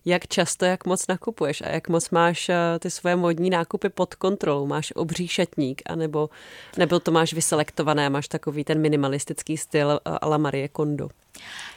Jak 0.05 0.27
často, 0.27 0.65
jak 0.65 0.85
moc 0.85 1.07
nakupuješ 1.07 1.61
a 1.61 1.67
jak 1.67 1.89
moc 1.89 2.09
máš 2.09 2.49
eh, 2.49 2.55
ty 2.79 2.91
svoje 2.91 3.15
modní 3.15 3.49
nákupy 3.49 3.89
pod 3.89 4.15
kontrolou? 4.15 4.67
Máš 4.67 4.93
obří 4.95 5.27
šatník, 5.27 5.81
anebo, 5.85 6.29
nebo 6.77 6.99
to 6.99 7.11
máš 7.11 7.33
vyselektované, 7.33 8.09
máš 8.09 8.27
takový 8.27 8.63
ten 8.63 8.81
minimalistický 8.81 9.57
styl 9.57 9.91
eh, 9.91 10.17
a 10.21 10.27
la 10.27 10.37
Marie 10.37 10.67
Kondo? 10.67 11.09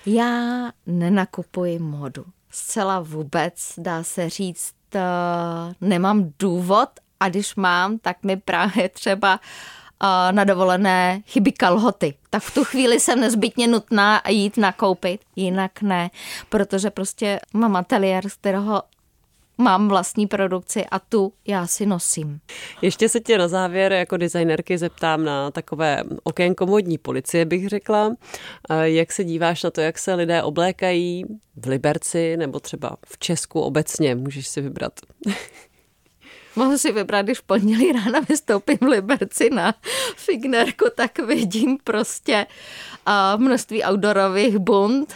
Já 0.07 0.71
nenakupuji 0.87 1.79
modu. 1.79 2.25
Zcela 2.51 3.01
vůbec, 3.01 3.73
dá 3.79 4.03
se 4.03 4.29
říct, 4.29 4.75
eh, 4.95 5.01
nemám 5.81 6.33
důvod 6.39 6.89
a 7.21 7.29
když 7.29 7.55
mám, 7.55 7.99
tak 7.99 8.23
mi 8.23 8.37
právě 8.37 8.89
třeba 8.89 9.35
uh, 9.35 9.80
na 10.31 10.45
dovolené 10.45 11.23
chybí 11.27 11.53
kalhoty. 11.53 12.15
Tak 12.31 12.43
v 12.43 12.55
tu 12.55 12.65
chvíli 12.65 13.01
jsem 13.01 13.21
nezbytně 13.21 13.67
nutná 13.67 14.23
jít 14.29 14.57
nakoupit, 14.57 15.21
jinak 15.37 15.83
ne, 15.83 16.11
protože 16.49 16.91
prostě 16.91 17.41
mám 17.53 17.77
ateliér, 17.77 18.29
z 18.29 18.35
kterého 18.35 18.83
mám 19.59 19.89
vlastní 19.89 20.27
produkci 20.27 20.85
a 20.91 20.99
tu 20.99 21.33
já 21.47 21.67
si 21.67 21.87
nosím. 21.87 22.41
Ještě 22.83 23.09
se 23.09 23.21
tě 23.21 23.39
na 23.39 23.49
závěr 23.49 23.93
jako 23.93 24.17
designerky 24.17 24.79
zeptám 24.79 25.25
na 25.25 25.51
takové 25.51 26.03
okénko 26.23 26.67
modní 26.67 26.99
policie, 26.99 27.45
bych 27.45 27.69
řekla. 27.69 28.15
Jak 28.83 29.13
se 29.13 29.25
díváš 29.25 29.63
na 29.63 29.71
to, 29.71 29.81
jak 29.81 29.99
se 29.99 30.15
lidé 30.15 30.43
oblékají 30.43 31.25
v 31.57 31.67
Liberci 31.67 32.37
nebo 32.37 32.61
třeba 32.61 32.97
v 33.07 33.19
Česku 33.19 33.61
obecně? 33.61 34.15
Můžeš 34.15 34.49
si 34.49 34.61
vybrat. 34.61 34.93
Mohu 36.57 36.79
si 36.79 36.93
vybrat, 36.93 37.23
když 37.23 37.41
pondělí 37.41 37.93
ráno 37.93 38.23
vystoupím 38.29 38.79
v 38.81 38.85
Liberci 38.85 39.51
na 39.51 39.75
Fignerku, 40.17 40.85
tak 40.95 41.19
vidím 41.19 41.79
prostě 41.85 42.47
uh, 43.07 43.41
množství 43.41 43.85
outdoorových 43.85 44.59
bund, 44.59 45.15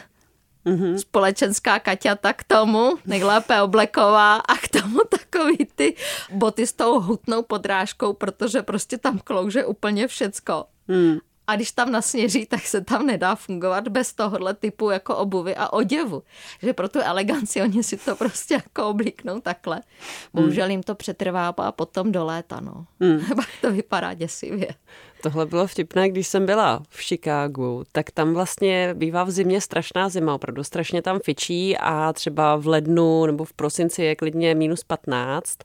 Mm-hmm. 0.65 0.97
Společenská 0.97 1.79
Kaťata 1.79 2.33
k 2.33 2.45
tomu, 2.45 2.97
nejlépe 3.07 3.63
obleková 3.63 4.37
a 4.37 4.57
k 4.57 4.69
tomu 4.69 5.01
takový 5.09 5.69
ty 5.75 5.97
boty 6.31 6.67
s 6.67 6.73
tou 6.73 7.01
hutnou 7.01 7.43
podrážkou, 7.43 8.13
protože 8.13 8.63
prostě 8.63 8.99
tam 8.99 9.19
klouže 9.19 9.65
úplně 9.65 10.09
všecko. 10.09 10.65
Mm. 10.89 11.19
A 11.47 11.57
když 11.57 11.73
tam 11.73 11.93
nasněží, 11.93 12.47
tak 12.47 12.61
se 12.67 12.81
tam 12.81 13.07
nedá 13.07 13.35
fungovat 13.35 13.89
bez 13.89 14.13
tohohle 14.13 14.55
typu 14.55 14.91
jako 14.91 15.17
obuvy 15.17 15.57
a 15.57 15.73
oděvu. 15.73 16.23
Že 16.63 16.73
pro 16.73 16.89
tu 16.89 17.01
eleganci 17.01 17.63
oni 17.63 17.83
si 17.83 17.97
to 17.97 18.17
prostě 18.17 18.55
jako 18.55 18.89
oblíknou 18.89 19.41
takhle. 19.41 19.81
Bohužel 20.35 20.71
jim 20.71 20.83
to 20.83 20.95
přetrvá 20.95 21.49
a 21.49 21.73
potom 21.73 22.13
do 22.13 22.25
léta, 22.25 22.61
no. 22.61 22.87
Hmm. 23.01 23.21
Pak 23.37 23.49
to 23.61 23.73
vypadá 23.73 24.15
děsivě. 24.15 24.69
Tohle 25.25 25.47
bylo 25.47 25.67
vtipné, 25.67 26.09
když 26.09 26.29
jsem 26.29 26.47
byla 26.47 26.83
v 26.89 27.03
Chicagu, 27.03 27.85
tak 27.93 28.11
tam 28.11 28.35
vlastně 28.35 28.95
bývá 28.95 29.25
v 29.25 29.31
zimě 29.31 29.61
strašná 29.61 30.09
zima, 30.09 30.35
opravdu 30.35 30.65
strašně 30.65 31.03
tam 31.03 31.21
fičí 31.25 31.77
a 31.77 32.13
třeba 32.13 32.57
v 32.57 32.67
lednu 32.67 33.27
nebo 33.27 33.45
v 33.45 33.53
prosinci 33.53 34.03
je 34.03 34.17
klidně 34.17 34.55
minus 34.55 34.85
15 34.85 35.59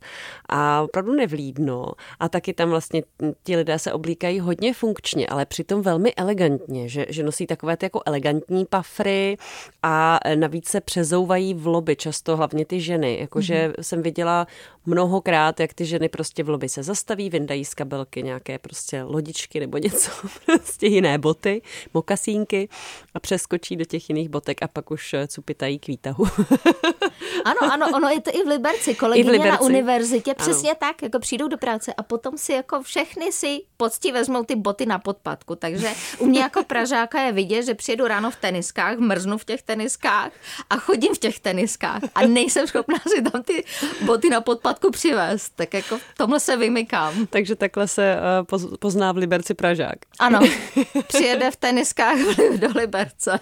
a 0.49 0.81
opravdu 0.81 1.13
nevlídno. 1.13 1.91
A 2.19 2.29
taky 2.29 2.53
tam 2.53 2.69
vlastně 2.69 3.03
ti 3.43 3.55
lidé 3.55 3.79
se 3.79 3.93
oblíkají 3.93 4.39
hodně 4.39 4.73
funkčně, 4.73 5.27
ale 5.27 5.45
přitom 5.45 5.81
velmi 5.81 6.13
elegantně, 6.15 6.89
že, 6.89 7.05
že 7.09 7.23
nosí 7.23 7.47
takové 7.47 7.77
ty 7.77 7.85
jako 7.85 8.01
elegantní 8.05 8.65
pafry 8.65 9.37
a 9.83 10.19
navíc 10.35 10.69
se 10.69 10.81
přezouvají 10.81 11.53
v 11.53 11.67
lobby, 11.67 11.95
často 11.95 12.37
hlavně 12.37 12.65
ty 12.65 12.81
ženy. 12.81 13.17
Jakože 13.19 13.67
mm-hmm. 13.67 13.81
jsem 13.81 14.01
viděla 14.01 14.47
mnohokrát, 14.85 15.59
jak 15.59 15.73
ty 15.73 15.85
ženy 15.85 16.09
prostě 16.09 16.43
v 16.43 16.49
lobby 16.49 16.69
se 16.69 16.83
zastaví, 16.83 17.29
vyndají 17.29 17.65
z 17.65 17.73
kabelky 17.73 18.23
nějaké 18.23 18.59
prostě 18.59 19.03
lodičky 19.03 19.48
nebo 19.57 19.77
něco, 19.77 20.11
prostě 20.45 20.87
jiné 20.87 21.17
boty, 21.17 21.61
mokasínky 21.93 22.69
a 23.13 23.19
přeskočí 23.19 23.75
do 23.75 23.85
těch 23.85 24.09
jiných 24.09 24.29
botek 24.29 24.63
a 24.63 24.67
pak 24.67 24.91
už 24.91 25.13
eh, 25.13 25.27
cupitají 25.27 25.79
k 25.79 25.87
výtahu. 25.87 26.25
ano, 27.45 27.73
ano, 27.73 27.87
ono 27.95 28.09
je 28.09 28.21
to 28.21 28.31
i 28.33 28.43
v 28.43 28.47
Liberci. 28.47 28.95
Kolegyně 28.95 29.29
v 29.29 29.31
Liberci. 29.31 29.51
na 29.51 29.61
univerzitě 29.61 30.33
přesně 30.33 30.69
ano. 30.69 30.77
tak, 30.79 31.01
jako 31.01 31.19
přijdou 31.19 31.47
do 31.47 31.57
práce 31.57 31.93
a 31.93 32.03
potom 32.03 32.37
si 32.37 32.53
jako 32.53 32.81
všechny 32.81 33.31
si 33.31 33.61
pocti 33.77 34.11
vezmou 34.11 34.43
ty 34.43 34.55
boty 34.55 34.85
na 34.85 34.99
podpadku. 34.99 35.55
Takže 35.55 35.89
u 36.19 36.25
mě 36.25 36.39
jako 36.39 36.63
Pražáka 36.63 37.21
je 37.21 37.31
vidět, 37.31 37.63
že 37.63 37.73
přijedu 37.73 38.07
ráno 38.07 38.31
v 38.31 38.35
teniskách, 38.35 38.97
mrznu 38.97 39.37
v 39.37 39.45
těch 39.45 39.61
teniskách 39.61 40.31
a 40.69 40.77
chodím 40.77 41.13
v 41.15 41.17
těch 41.17 41.39
teniskách 41.39 42.01
a 42.15 42.27
nejsem 42.27 42.67
schopná 42.67 42.99
si 43.15 43.21
tam 43.21 43.43
ty 43.43 43.63
boty 44.01 44.29
na 44.29 44.41
podpadku 44.41 44.91
přivést. 44.91 45.49
Tak 45.55 45.73
jako 45.73 45.97
v 45.97 46.17
tomhle 46.17 46.39
se 46.39 46.57
vymykám. 46.57 47.27
Takže 47.27 47.55
takhle 47.55 47.87
se 47.87 48.17
uh, 48.51 48.77
pozná 48.79 49.11
v 49.11 49.17
Liberci 49.17 49.53
Pražák. 49.53 49.97
Ano, 50.19 50.39
přijede 51.07 51.51
v 51.51 51.55
teniskách 51.55 52.17
do 52.55 52.67
Liberce. 52.75 53.39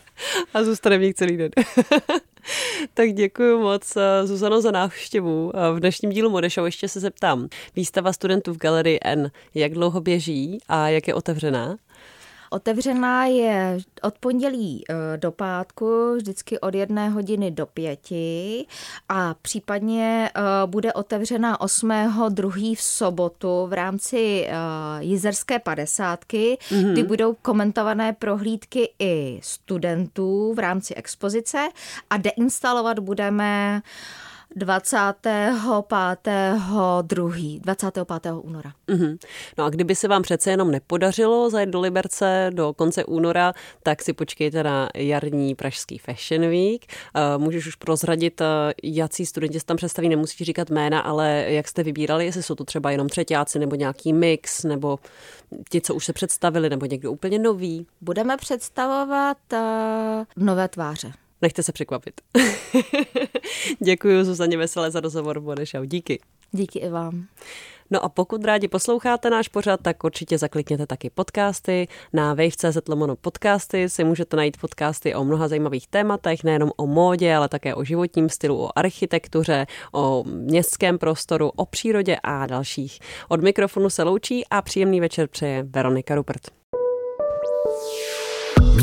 A 0.53 0.63
zůstane 0.63 0.97
v 0.97 1.01
nich 1.01 1.13
celý 1.13 1.37
den. 1.37 1.51
tak 2.93 3.13
děkuji 3.13 3.59
moc, 3.59 3.97
eh, 3.97 4.27
Zuzano, 4.27 4.61
za 4.61 4.71
návštěvu. 4.71 5.51
Eh, 5.55 5.73
v 5.73 5.79
dnešním 5.79 6.11
dílu 6.11 6.29
Modešou 6.29 6.65
ještě 6.65 6.87
se 6.87 6.99
zeptám. 6.99 7.47
Výstava 7.75 8.13
studentů 8.13 8.53
v 8.53 8.57
Galerii 8.57 8.99
N, 9.03 9.31
jak 9.55 9.73
dlouho 9.73 10.01
běží 10.01 10.59
a 10.67 10.89
jak 10.89 11.07
je 11.07 11.13
otevřená? 11.13 11.77
Otevřená 12.49 13.25
je 13.25 13.77
od 14.01 14.17
pondělí 14.17 14.83
eh, 14.89 15.17
do 15.17 15.31
pátku, 15.31 16.15
vždycky 16.15 16.59
od 16.59 16.75
jedné 16.75 17.09
hodiny 17.09 17.51
do 17.51 17.65
pěti 17.65 18.65
a 19.09 19.35
případně 19.41 20.29
eh, 20.35 20.41
bude 20.65 20.93
otevřena 20.93 21.61
8. 21.61 21.91
druhý 22.29 22.75
v 22.75 22.81
sobotu 22.81 23.67
v 23.67 23.73
rámci 23.73 24.47
eh, 24.47 24.53
Jizerské 24.99 25.59
padesátky, 25.59 26.57
mm-hmm. 26.61 26.91
kdy 26.91 27.03
budou 27.03 27.33
komentované 27.33 28.13
prohlídky 28.13 28.89
i 28.99 29.39
studentů 29.43 30.53
v 30.53 30.59
rámci 30.59 30.93
expozice 30.95 31.69
a 32.09 32.17
deinstalovat 32.17 32.99
budeme 32.99 33.81
25. 34.57 35.53
25. 37.61 38.31
února. 38.41 38.71
Mm-hmm. 38.87 39.17
No 39.57 39.65
a 39.65 39.69
kdyby 39.69 39.95
se 39.95 40.07
vám 40.07 40.21
přece 40.21 40.51
jenom 40.51 40.71
nepodařilo 40.71 41.49
zajet 41.49 41.69
do 41.69 41.79
Liberce 41.79 42.49
do 42.53 42.73
konce 42.73 43.05
února, 43.05 43.53
tak 43.83 44.01
si 44.01 44.13
počkejte 44.13 44.63
na 44.63 44.89
jarní 44.95 45.55
pražský 45.55 45.97
Fashion 45.97 46.41
Week. 46.49 46.85
Uh, 46.85 47.43
můžeš 47.43 47.67
už 47.67 47.75
prozradit, 47.75 48.41
uh, 48.41 48.47
jací 48.83 49.25
studenti 49.25 49.59
se 49.59 49.65
tam 49.65 49.77
představí, 49.77 50.09
nemusíš 50.09 50.47
říkat 50.47 50.69
jména, 50.69 50.99
ale 50.99 51.45
jak 51.47 51.67
jste 51.67 51.83
vybírali, 51.83 52.25
jestli 52.25 52.43
jsou 52.43 52.55
to 52.55 52.63
třeba 52.63 52.91
jenom 52.91 53.09
třetíáci 53.09 53.59
nebo 53.59 53.75
nějaký 53.75 54.13
mix, 54.13 54.63
nebo 54.63 54.99
ti, 55.69 55.81
co 55.81 55.95
už 55.95 56.05
se 56.05 56.13
představili, 56.13 56.69
nebo 56.69 56.85
někdo 56.85 57.11
úplně 57.11 57.39
nový. 57.39 57.87
Budeme 58.01 58.37
představovat 58.37 59.37
uh, 59.53 59.59
nové 60.45 60.67
tváře. 60.67 61.11
Nechte 61.41 61.63
se 61.63 61.71
překvapit. 61.71 62.21
Děkuji 63.79 64.23
Zuzaně 64.23 64.57
Veselé 64.57 64.91
za 64.91 64.99
rozhovor 64.99 65.39
Bodešau. 65.39 65.85
Díky. 65.85 66.19
Díky 66.51 66.79
i 66.79 66.89
vám. 66.89 67.27
No 67.91 68.03
a 68.03 68.09
pokud 68.09 68.45
rádi 68.45 68.67
posloucháte 68.67 69.29
náš 69.29 69.47
pořad, 69.47 69.79
tak 69.81 70.03
určitě 70.03 70.37
zaklikněte 70.37 70.87
taky 70.87 71.09
podcasty. 71.09 71.87
Na 72.13 72.33
wave.cz 72.33 72.87
lomono 72.89 73.15
podcasty 73.15 73.89
si 73.89 74.03
můžete 74.03 74.37
najít 74.37 74.57
podcasty 74.57 75.15
o 75.15 75.23
mnoha 75.23 75.47
zajímavých 75.47 75.87
tématech, 75.87 76.43
nejenom 76.43 76.71
o 76.77 76.87
módě, 76.87 77.35
ale 77.35 77.49
také 77.49 77.75
o 77.75 77.83
životním 77.83 78.29
stylu, 78.29 78.63
o 78.63 78.79
architektuře, 78.79 79.65
o 79.93 80.23
městském 80.27 80.97
prostoru, 80.97 81.49
o 81.55 81.65
přírodě 81.65 82.17
a 82.23 82.47
dalších. 82.47 82.99
Od 83.29 83.41
mikrofonu 83.41 83.89
se 83.89 84.03
loučí 84.03 84.43
a 84.51 84.61
příjemný 84.61 84.99
večer 84.99 85.27
přeje 85.27 85.63
Veronika 85.63 86.15
Rupert. 86.15 86.41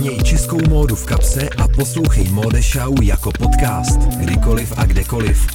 Měj 0.04 0.18
českou 0.18 0.68
módu 0.68 0.94
v 0.94 1.06
kapse 1.06 1.48
a 1.48 1.68
poslouchej 1.68 2.28
Mode 2.28 2.62
Show 2.62 3.02
jako 3.02 3.30
podcast. 3.38 4.00
Kdykoliv 4.00 4.72
a 4.76 4.84
kdekoliv. 4.84 5.46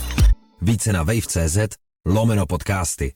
Více 0.62 0.94
na 0.94 1.04
wave.cz 1.04 1.58
lomeno 2.06 2.46
podcasty. 2.46 3.14